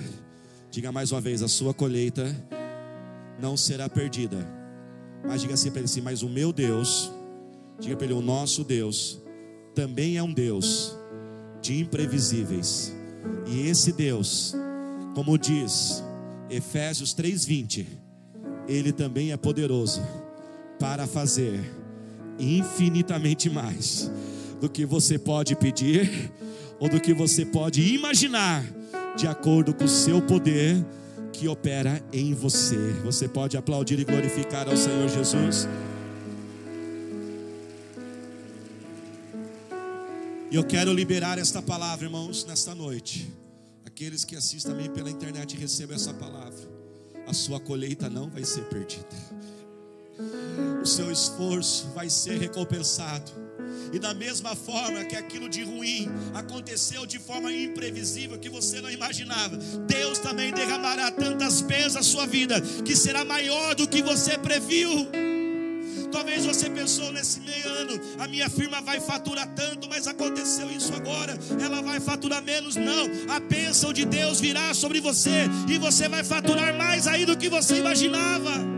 Diga 0.72 0.92
mais 0.92 1.12
uma 1.12 1.20
vez: 1.20 1.44
a 1.44 1.48
sua 1.48 1.74
colheita 1.74 2.26
não 3.40 3.58
será 3.58 3.90
perdida. 3.90 4.38
Mas 5.28 5.42
diga 5.42 5.54
assim 5.54 5.70
para 5.70 5.80
ele 5.80 5.86
assim: 5.86 6.02
mas 6.02 6.24
o 6.24 6.30
meu 6.30 6.54
Deus, 6.54 7.12
diga 7.80 7.98
para 7.98 8.06
ele: 8.06 8.14
o 8.14 8.22
nosso 8.22 8.64
Deus, 8.64 9.22
também 9.76 10.18
é 10.18 10.24
um 10.24 10.34
Deus 10.34 10.96
de 11.62 11.78
imprevisíveis. 11.80 12.95
E 13.48 13.68
esse 13.68 13.92
Deus, 13.92 14.56
como 15.14 15.38
diz 15.38 16.04
Efésios 16.50 17.14
3:20, 17.14 17.86
ele 18.68 18.92
também 18.92 19.32
é 19.32 19.38
poderoso 19.38 20.02
para 20.80 21.08
fazer 21.08 21.60
infinitamente 22.40 23.50
mais 23.50 24.12
do 24.60 24.70
que 24.70 24.86
você 24.86 25.18
pode 25.18 25.56
pedir 25.56 26.32
ou 26.80 26.90
do 26.90 27.00
que 27.00 27.14
você 27.14 27.46
pode 27.46 27.82
imaginar 27.94 28.64
de 29.16 29.28
acordo 29.28 29.74
com 29.74 29.86
o 29.86 29.90
seu 29.90 30.22
poder 30.22 30.84
que 31.32 31.48
opera 31.48 32.02
em 32.12 32.34
você. 32.34 32.78
Você 33.04 33.28
pode 33.28 33.58
aplaudir 33.58 34.00
e 34.00 34.06
glorificar 34.06 34.68
ao 34.68 34.76
Senhor 34.76 35.08
Jesus. 35.10 35.68
E 40.56 40.58
eu 40.58 40.64
quero 40.64 40.94
liberar 40.94 41.38
esta 41.38 41.62
palavra, 41.62 42.06
irmãos, 42.06 42.46
nesta 42.46 42.74
noite. 42.74 43.30
Aqueles 43.86 44.24
que 44.24 44.38
assistem 44.38 44.72
também 44.72 44.90
pela 44.90 45.10
internet 45.10 45.58
recebam 45.58 45.98
essa 45.98 46.14
palavra. 46.14 46.66
A 47.28 47.34
sua 47.34 47.60
colheita 47.60 48.10
não 48.10 48.30
vai 48.30 48.46
ser 48.46 48.64
perdida. 48.70 49.06
O 50.82 50.86
seu 50.86 51.12
esforço 51.12 51.90
vai 51.94 52.10
ser 52.10 52.40
recompensado 52.40 53.34
e 53.92 54.00
da 54.00 54.14
mesma 54.14 54.56
forma 54.56 55.04
que 55.04 55.18
aquilo 55.18 55.50
de 55.50 55.62
ruim 55.62 56.08
aconteceu 56.34 57.06
de 57.06 57.20
forma 57.20 57.52
imprevisível 57.52 58.40
que 58.40 58.48
você 58.48 58.80
não 58.80 58.90
imaginava, 58.90 59.58
Deus 59.58 60.20
também 60.20 60.54
derramará 60.54 61.12
tantas 61.12 61.60
bênçãos 61.60 61.96
na 61.96 62.04
sua 62.04 62.26
vida 62.26 62.62
que 62.62 62.96
será 62.96 63.26
maior 63.26 63.76
do 63.76 63.86
que 63.86 64.02
você 64.02 64.38
previu. 64.38 65.35
Talvez 66.16 66.46
você 66.46 66.70
pensou 66.70 67.12
nesse 67.12 67.42
meio 67.42 67.68
ano, 67.68 68.00
a 68.20 68.26
minha 68.26 68.50
firma 68.50 68.80
vai 68.80 69.02
faturar 69.02 69.50
tanto, 69.54 69.90
mas 69.90 70.08
aconteceu 70.08 70.72
isso 70.72 70.94
agora, 70.96 71.38
ela 71.62 71.82
vai 71.82 72.00
faturar 72.00 72.42
menos. 72.42 72.78
Não, 72.78 73.06
a 73.28 73.38
bênção 73.38 73.92
de 73.92 74.06
Deus 74.06 74.40
virá 74.40 74.74
sobre 74.74 75.02
você 75.02 75.44
e 75.68 75.78
você 75.78 76.08
vai 76.08 76.24
faturar 76.24 76.74
mais 76.78 77.06
aí 77.06 77.26
do 77.26 77.36
que 77.36 77.50
você 77.50 77.80
imaginava. 77.80 78.75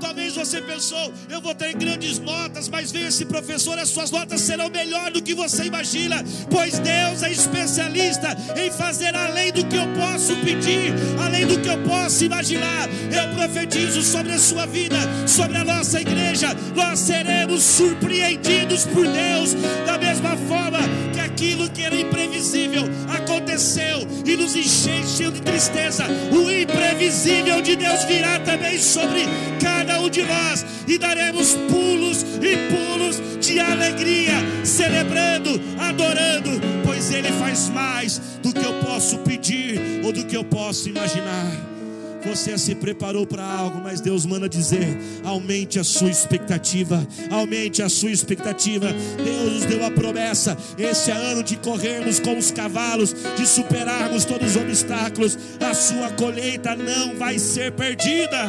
Talvez 0.00 0.34
você 0.34 0.60
pensou, 0.60 1.12
eu 1.30 1.40
vou 1.40 1.54
ter 1.54 1.74
grandes 1.74 2.18
notas, 2.18 2.68
mas 2.68 2.92
vem 2.92 3.06
esse 3.06 3.24
professor, 3.24 3.78
as 3.78 3.88
suas 3.88 4.10
notas 4.10 4.40
serão 4.40 4.68
melhor 4.68 5.10
do 5.10 5.22
que 5.22 5.34
você 5.34 5.64
imagina, 5.64 6.24
pois 6.50 6.78
Deus 6.78 7.22
é 7.22 7.30
especialista 7.30 8.36
em 8.56 8.70
fazer 8.70 9.14
além 9.14 9.52
do 9.52 9.64
que 9.66 9.76
eu 9.76 9.86
posso 9.94 10.36
pedir, 10.36 10.92
além 11.24 11.46
do 11.46 11.58
que 11.60 11.68
eu 11.68 11.78
posso 11.82 12.24
imaginar. 12.24 12.88
Eu 12.88 13.34
profetizo 13.34 14.02
sobre 14.02 14.32
a 14.32 14.38
sua 14.38 14.66
vida, 14.66 14.96
sobre 15.26 15.56
a 15.58 15.64
nossa 15.64 16.00
igreja, 16.00 16.48
nós 16.74 16.98
seremos 16.98 17.62
surpreendidos 17.62 18.84
por 18.84 19.06
Deus, 19.06 19.54
da 19.86 19.98
mesma 19.98 20.36
forma 20.48 20.78
que 21.12 21.20
aquilo 21.20 21.70
que 21.70 21.82
era 21.82 21.96
imprevisível 21.96 22.84
aconteceu 23.08 24.06
e 24.24 24.36
nos 24.36 24.54
encheu 24.54 25.30
de 25.30 25.40
tristeza. 25.40 26.04
O 26.32 26.50
imprevisível 26.50 27.60
de 27.60 27.76
Deus 27.76 28.04
virá 28.04 28.38
também 28.40 28.78
sobre 28.78 29.22
cada 29.60 29.65
um 30.06 30.10
de 30.10 30.22
nós 30.22 30.64
e 30.86 30.96
daremos 30.96 31.54
pulos 31.68 32.24
e 32.40 32.56
pulos 32.70 33.20
de 33.44 33.58
alegria, 33.58 34.34
celebrando, 34.64 35.60
adorando, 35.78 36.50
pois 36.84 37.10
Ele 37.10 37.30
faz 37.32 37.68
mais 37.68 38.18
do 38.42 38.52
que 38.52 38.64
eu 38.64 38.74
posso 38.74 39.18
pedir 39.18 39.80
ou 40.04 40.12
do 40.12 40.24
que 40.24 40.36
eu 40.36 40.44
posso 40.44 40.88
imaginar. 40.88 41.76
Você 42.24 42.58
se 42.58 42.74
preparou 42.74 43.24
para 43.24 43.44
algo, 43.44 43.80
mas 43.80 44.00
Deus 44.00 44.26
manda 44.26 44.48
dizer: 44.48 44.98
aumente 45.22 45.78
a 45.78 45.84
sua 45.84 46.10
expectativa, 46.10 47.06
aumente 47.30 47.82
a 47.82 47.88
sua 47.88 48.10
expectativa. 48.10 48.88
Deus 49.24 49.52
nos 49.52 49.64
deu 49.64 49.84
a 49.84 49.90
promessa: 49.92 50.56
esse 50.76 51.12
é 51.12 51.14
ano 51.14 51.44
de 51.44 51.56
corrermos 51.56 52.18
com 52.18 52.36
os 52.36 52.50
cavalos, 52.50 53.14
de 53.36 53.46
superarmos 53.46 54.24
todos 54.24 54.56
os 54.56 54.56
obstáculos. 54.56 55.38
A 55.60 55.72
sua 55.72 56.10
colheita 56.10 56.74
não 56.74 57.16
vai 57.16 57.38
ser 57.38 57.70
perdida. 57.72 58.48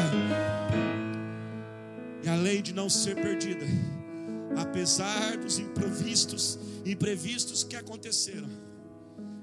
E 2.27 2.29
além 2.29 2.61
de 2.61 2.73
não 2.73 2.89
ser 2.89 3.15
perdida, 3.15 3.65
apesar 4.59 5.37
dos 5.37 5.59
imprevistos, 5.59 6.59
imprevistos 6.85 7.63
que 7.63 7.77
aconteceram, 7.77 8.49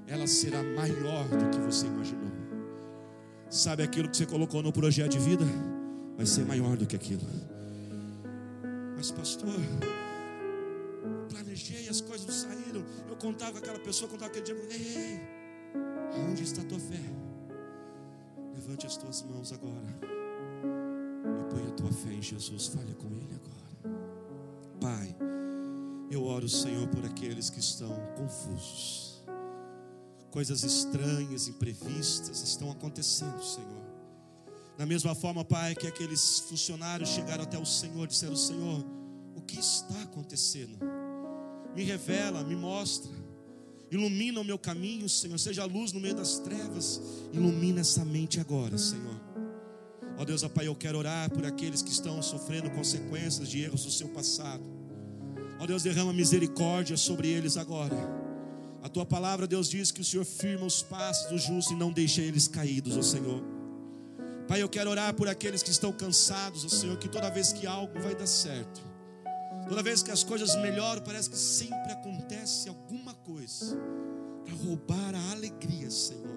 ela 0.05 0.27
será 0.27 0.61
maior 0.61 1.27
do 1.27 1.49
que 1.49 1.57
você 1.65 1.87
imaginou. 1.87 2.31
Sabe 3.49 3.81
aquilo 3.81 4.07
que 4.07 4.15
você 4.15 4.27
colocou 4.27 4.61
no 4.61 4.71
projeto 4.71 5.13
de 5.13 5.17
vida? 5.17 5.43
Vai 6.15 6.27
ser 6.27 6.45
maior 6.45 6.77
do 6.77 6.85
que 6.85 6.95
aquilo. 6.95 7.23
Mas, 8.95 9.09
pastor, 9.09 9.59
planejei, 11.27 11.89
as 11.89 12.01
coisas 12.01 12.27
não 12.27 12.33
saíram. 12.35 12.85
Eu 13.09 13.15
contava 13.15 13.53
com 13.53 13.57
aquela 13.57 13.79
pessoa, 13.79 14.07
contava 14.07 14.29
aquele 14.29 14.45
dia. 14.45 14.55
Ei, 14.69 15.19
aonde 16.13 16.43
está 16.43 16.61
a 16.61 16.65
tua 16.65 16.79
fé? 16.79 17.01
Levante 18.53 18.85
as 18.85 18.95
tuas 18.95 19.23
mãos 19.23 19.51
agora 19.51 20.14
põe 21.49 21.65
a 21.67 21.71
tua 21.71 21.91
fé 21.91 22.13
em 22.13 22.21
Jesus, 22.21 22.67
fale 22.67 22.93
com 22.95 23.07
Ele 23.07 23.35
agora. 23.35 23.99
Pai, 24.79 25.15
eu 26.11 26.23
oro, 26.23 26.47
Senhor, 26.47 26.87
por 26.87 27.05
aqueles 27.05 27.49
que 27.49 27.59
estão 27.59 27.93
confusos. 28.15 29.23
Coisas 30.31 30.63
estranhas, 30.63 31.47
imprevistas 31.47 32.41
estão 32.41 32.69
acontecendo, 32.71 33.41
Senhor. 33.41 33.85
Da 34.77 34.85
mesma 34.85 35.15
forma, 35.15 35.45
Pai, 35.45 35.73
que 35.73 35.87
aqueles 35.87 36.39
funcionários 36.39 37.09
chegaram 37.09 37.43
até 37.43 37.57
o 37.57 37.65
Senhor 37.65 38.03
e 38.03 38.07
disseram: 38.07 38.35
Senhor, 38.35 38.85
o 39.35 39.41
que 39.41 39.59
está 39.59 40.01
acontecendo? 40.03 40.77
Me 41.73 41.83
revela, 41.83 42.43
me 42.43 42.55
mostra. 42.55 43.11
Ilumina 43.89 44.41
o 44.41 44.43
meu 44.43 44.59
caminho, 44.59 45.07
Senhor. 45.07 45.37
Seja 45.39 45.63
a 45.63 45.65
luz 45.65 45.93
no 45.93 45.99
meio 45.99 46.15
das 46.15 46.39
trevas. 46.39 47.01
Ilumina 47.31 47.81
essa 47.81 48.03
mente 48.03 48.39
agora, 48.39 48.77
Senhor. 48.77 49.24
Ó 50.17 50.23
Deus, 50.23 50.43
ó 50.43 50.49
Pai, 50.49 50.67
eu 50.67 50.75
quero 50.75 50.97
orar 50.97 51.29
por 51.29 51.45
aqueles 51.45 51.81
que 51.81 51.91
estão 51.91 52.21
sofrendo 52.21 52.69
consequências 52.71 53.49
de 53.49 53.61
erros 53.61 53.83
do 53.83 53.91
seu 53.91 54.07
passado. 54.09 54.63
Ó 55.59 55.65
Deus, 55.65 55.83
derrama 55.83 56.13
misericórdia 56.13 56.95
sobre 56.95 57.27
eles 57.27 57.57
agora. 57.57 57.95
A 58.81 58.87
tua 58.87 59.05
palavra, 59.05 59.47
Deus, 59.47 59.69
diz 59.69 59.91
que 59.91 60.01
o 60.01 60.05
Senhor 60.05 60.25
firma 60.25 60.65
os 60.65 60.81
passos 60.81 61.29
do 61.29 61.37
justo 61.37 61.73
e 61.73 61.75
não 61.75 61.91
deixa 61.91 62.21
eles 62.21 62.47
caídos, 62.47 62.95
ó 62.95 63.01
Senhor. 63.01 63.43
Pai, 64.47 64.61
eu 64.61 64.69
quero 64.69 64.89
orar 64.89 65.13
por 65.15 65.27
aqueles 65.27 65.63
que 65.63 65.71
estão 65.71 65.91
cansados, 65.91 66.63
ó 66.63 66.69
Senhor, 66.69 66.97
que 66.97 67.09
toda 67.09 67.29
vez 67.29 67.51
que 67.51 67.67
algo 67.67 67.99
vai 67.99 68.15
dar 68.15 68.27
certo, 68.27 68.81
toda 69.67 69.83
vez 69.83 70.01
que 70.01 70.11
as 70.11 70.23
coisas 70.23 70.55
melhoram, 70.57 71.01
parece 71.01 71.29
que 71.29 71.37
sempre 71.37 71.91
acontece 71.91 72.69
alguma 72.69 73.13
coisa 73.13 73.77
para 74.45 74.53
roubar 74.53 75.15
a 75.15 75.31
alegria, 75.31 75.89
Senhor. 75.89 76.35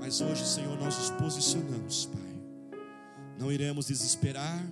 Mas 0.00 0.20
hoje, 0.20 0.44
Senhor, 0.46 0.76
nós 0.78 0.96
nos 0.98 1.10
posicionamos, 1.10 2.06
Pai 2.06 2.31
não 3.38 3.50
iremos 3.50 3.86
desesperar, 3.86 4.64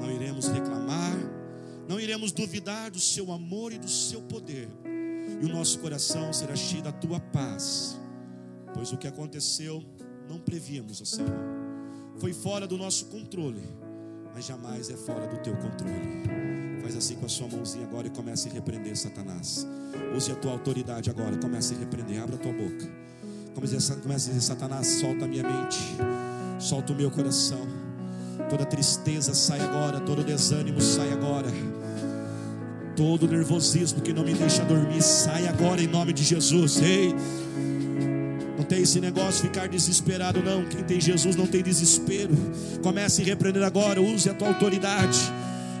não 0.00 0.10
iremos 0.10 0.48
reclamar, 0.48 1.16
não 1.88 1.98
iremos 1.98 2.32
duvidar 2.32 2.90
do 2.90 3.00
seu 3.00 3.32
amor 3.32 3.72
e 3.72 3.78
do 3.78 3.88
seu 3.88 4.20
poder. 4.22 4.68
E 5.40 5.44
o 5.44 5.48
nosso 5.48 5.78
coração 5.78 6.32
será 6.32 6.56
cheio 6.56 6.82
da 6.82 6.92
tua 6.92 7.20
paz, 7.20 7.98
pois 8.74 8.92
o 8.92 8.96
que 8.96 9.06
aconteceu 9.06 9.84
não 10.28 10.38
prevíamos, 10.38 11.00
ó 11.00 11.04
Senhor. 11.04 11.58
Foi 12.18 12.32
fora 12.32 12.66
do 12.66 12.76
nosso 12.76 13.06
controle, 13.06 13.62
mas 14.34 14.44
jamais 14.44 14.90
é 14.90 14.96
fora 14.96 15.26
do 15.26 15.38
teu 15.38 15.56
controle. 15.56 16.48
Faz 16.82 16.96
assim 16.96 17.16
com 17.16 17.26
a 17.26 17.28
sua 17.28 17.48
mãozinha 17.48 17.84
agora 17.86 18.06
e 18.06 18.10
comece 18.10 18.48
a 18.48 18.52
repreender 18.52 18.96
Satanás. 18.96 19.66
Use 20.16 20.32
a 20.32 20.34
tua 20.34 20.52
autoridade 20.52 21.10
agora, 21.10 21.36
comece 21.36 21.74
a 21.74 21.78
repreender. 21.78 22.22
Abra 22.22 22.36
a 22.36 22.38
tua 22.38 22.52
boca. 22.52 22.90
Comece 23.54 24.30
a 24.30 24.32
dizer: 24.32 24.40
Satanás, 24.40 24.86
solta 24.86 25.24
a 25.24 25.28
minha 25.28 25.42
mente, 25.42 25.78
solta 26.58 26.92
o 26.92 26.96
meu 26.96 27.10
coração. 27.10 27.66
Toda 28.48 28.64
tristeza 28.64 29.34
sai 29.34 29.60
agora, 29.60 30.00
todo 30.00 30.24
desânimo 30.24 30.80
sai 30.80 31.12
agora. 31.12 31.48
Todo 32.96 33.28
nervosismo 33.28 34.00
que 34.00 34.12
não 34.12 34.24
me 34.24 34.34
deixa 34.34 34.64
dormir 34.64 35.02
sai 35.02 35.46
agora 35.46 35.82
em 35.82 35.86
nome 35.86 36.12
de 36.12 36.24
Jesus. 36.24 36.80
Ei, 36.82 37.14
não 38.56 38.64
tem 38.64 38.82
esse 38.82 39.00
negócio 39.00 39.42
ficar 39.42 39.68
desesperado, 39.68 40.42
não. 40.42 40.64
Quem 40.64 40.82
tem 40.82 41.00
Jesus 41.00 41.36
não 41.36 41.46
tem 41.46 41.62
desespero. 41.62 42.34
Comece 42.82 43.22
a 43.22 43.24
repreender 43.24 43.62
agora, 43.62 44.00
use 44.00 44.28
a 44.28 44.34
tua 44.34 44.48
autoridade. 44.48 45.18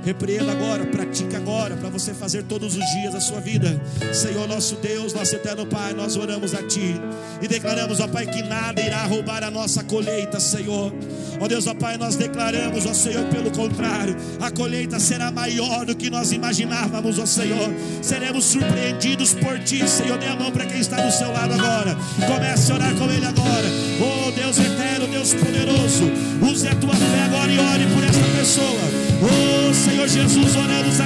Repreenda 0.08 0.52
agora, 0.52 0.86
pratique 0.86 1.36
agora, 1.36 1.76
para 1.76 1.90
você 1.90 2.14
fazer 2.14 2.42
todos 2.44 2.74
os 2.74 2.84
dias 2.92 3.12
da 3.12 3.20
sua 3.20 3.40
vida. 3.40 3.78
Senhor 4.10 4.48
nosso 4.48 4.76
Deus, 4.76 5.12
nosso 5.12 5.36
eterno 5.36 5.66
Pai, 5.66 5.92
nós 5.92 6.16
oramos 6.16 6.54
a 6.54 6.62
Ti 6.66 6.98
e 7.42 7.46
declaramos, 7.46 8.00
ó 8.00 8.08
Pai, 8.08 8.24
que 8.24 8.42
nada 8.42 8.80
irá 8.80 9.04
roubar 9.04 9.44
a 9.44 9.50
nossa 9.50 9.84
colheita, 9.84 10.40
Senhor. 10.40 10.94
Ó 11.38 11.46
Deus, 11.46 11.66
ó 11.66 11.74
Pai, 11.74 11.98
nós 11.98 12.16
declaramos, 12.16 12.86
ó 12.86 12.94
Senhor, 12.94 13.26
pelo 13.26 13.50
contrário, 13.50 14.16
a 14.40 14.50
colheita 14.50 14.98
será 14.98 15.30
maior 15.30 15.84
do 15.84 15.94
que 15.94 16.08
nós 16.08 16.32
imaginávamos, 16.32 17.18
ó 17.18 17.26
Senhor. 17.26 17.68
Seremos 18.00 18.46
surpreendidos 18.46 19.34
por 19.34 19.58
Ti, 19.58 19.86
Senhor. 19.86 20.16
Dê 20.16 20.28
a 20.28 20.36
mão 20.36 20.50
para 20.50 20.64
quem 20.64 20.80
está 20.80 21.02
do 21.02 21.12
seu 21.12 21.30
lado 21.30 21.52
agora. 21.52 21.94
Comece 22.26 22.72
a 22.72 22.76
orar 22.76 22.94
com 22.94 23.10
Ele 23.10 23.26
agora. 23.26 23.68
Oh 24.28 24.30
Deus 24.30 24.58
eterno, 24.58 25.06
Deus 25.06 25.32
poderoso, 25.32 26.04
use 26.42 26.68
a 26.68 26.74
tua 26.74 26.94
fé 26.94 27.22
agora 27.24 27.50
e 27.50 27.58
ore 27.58 27.86
por 27.94 28.04
esta 28.04 28.26
pessoa. 28.36 28.84
Oh 29.22 29.72
Senhor 29.72 30.06
Jesus, 30.06 30.54
oramos 30.54 30.96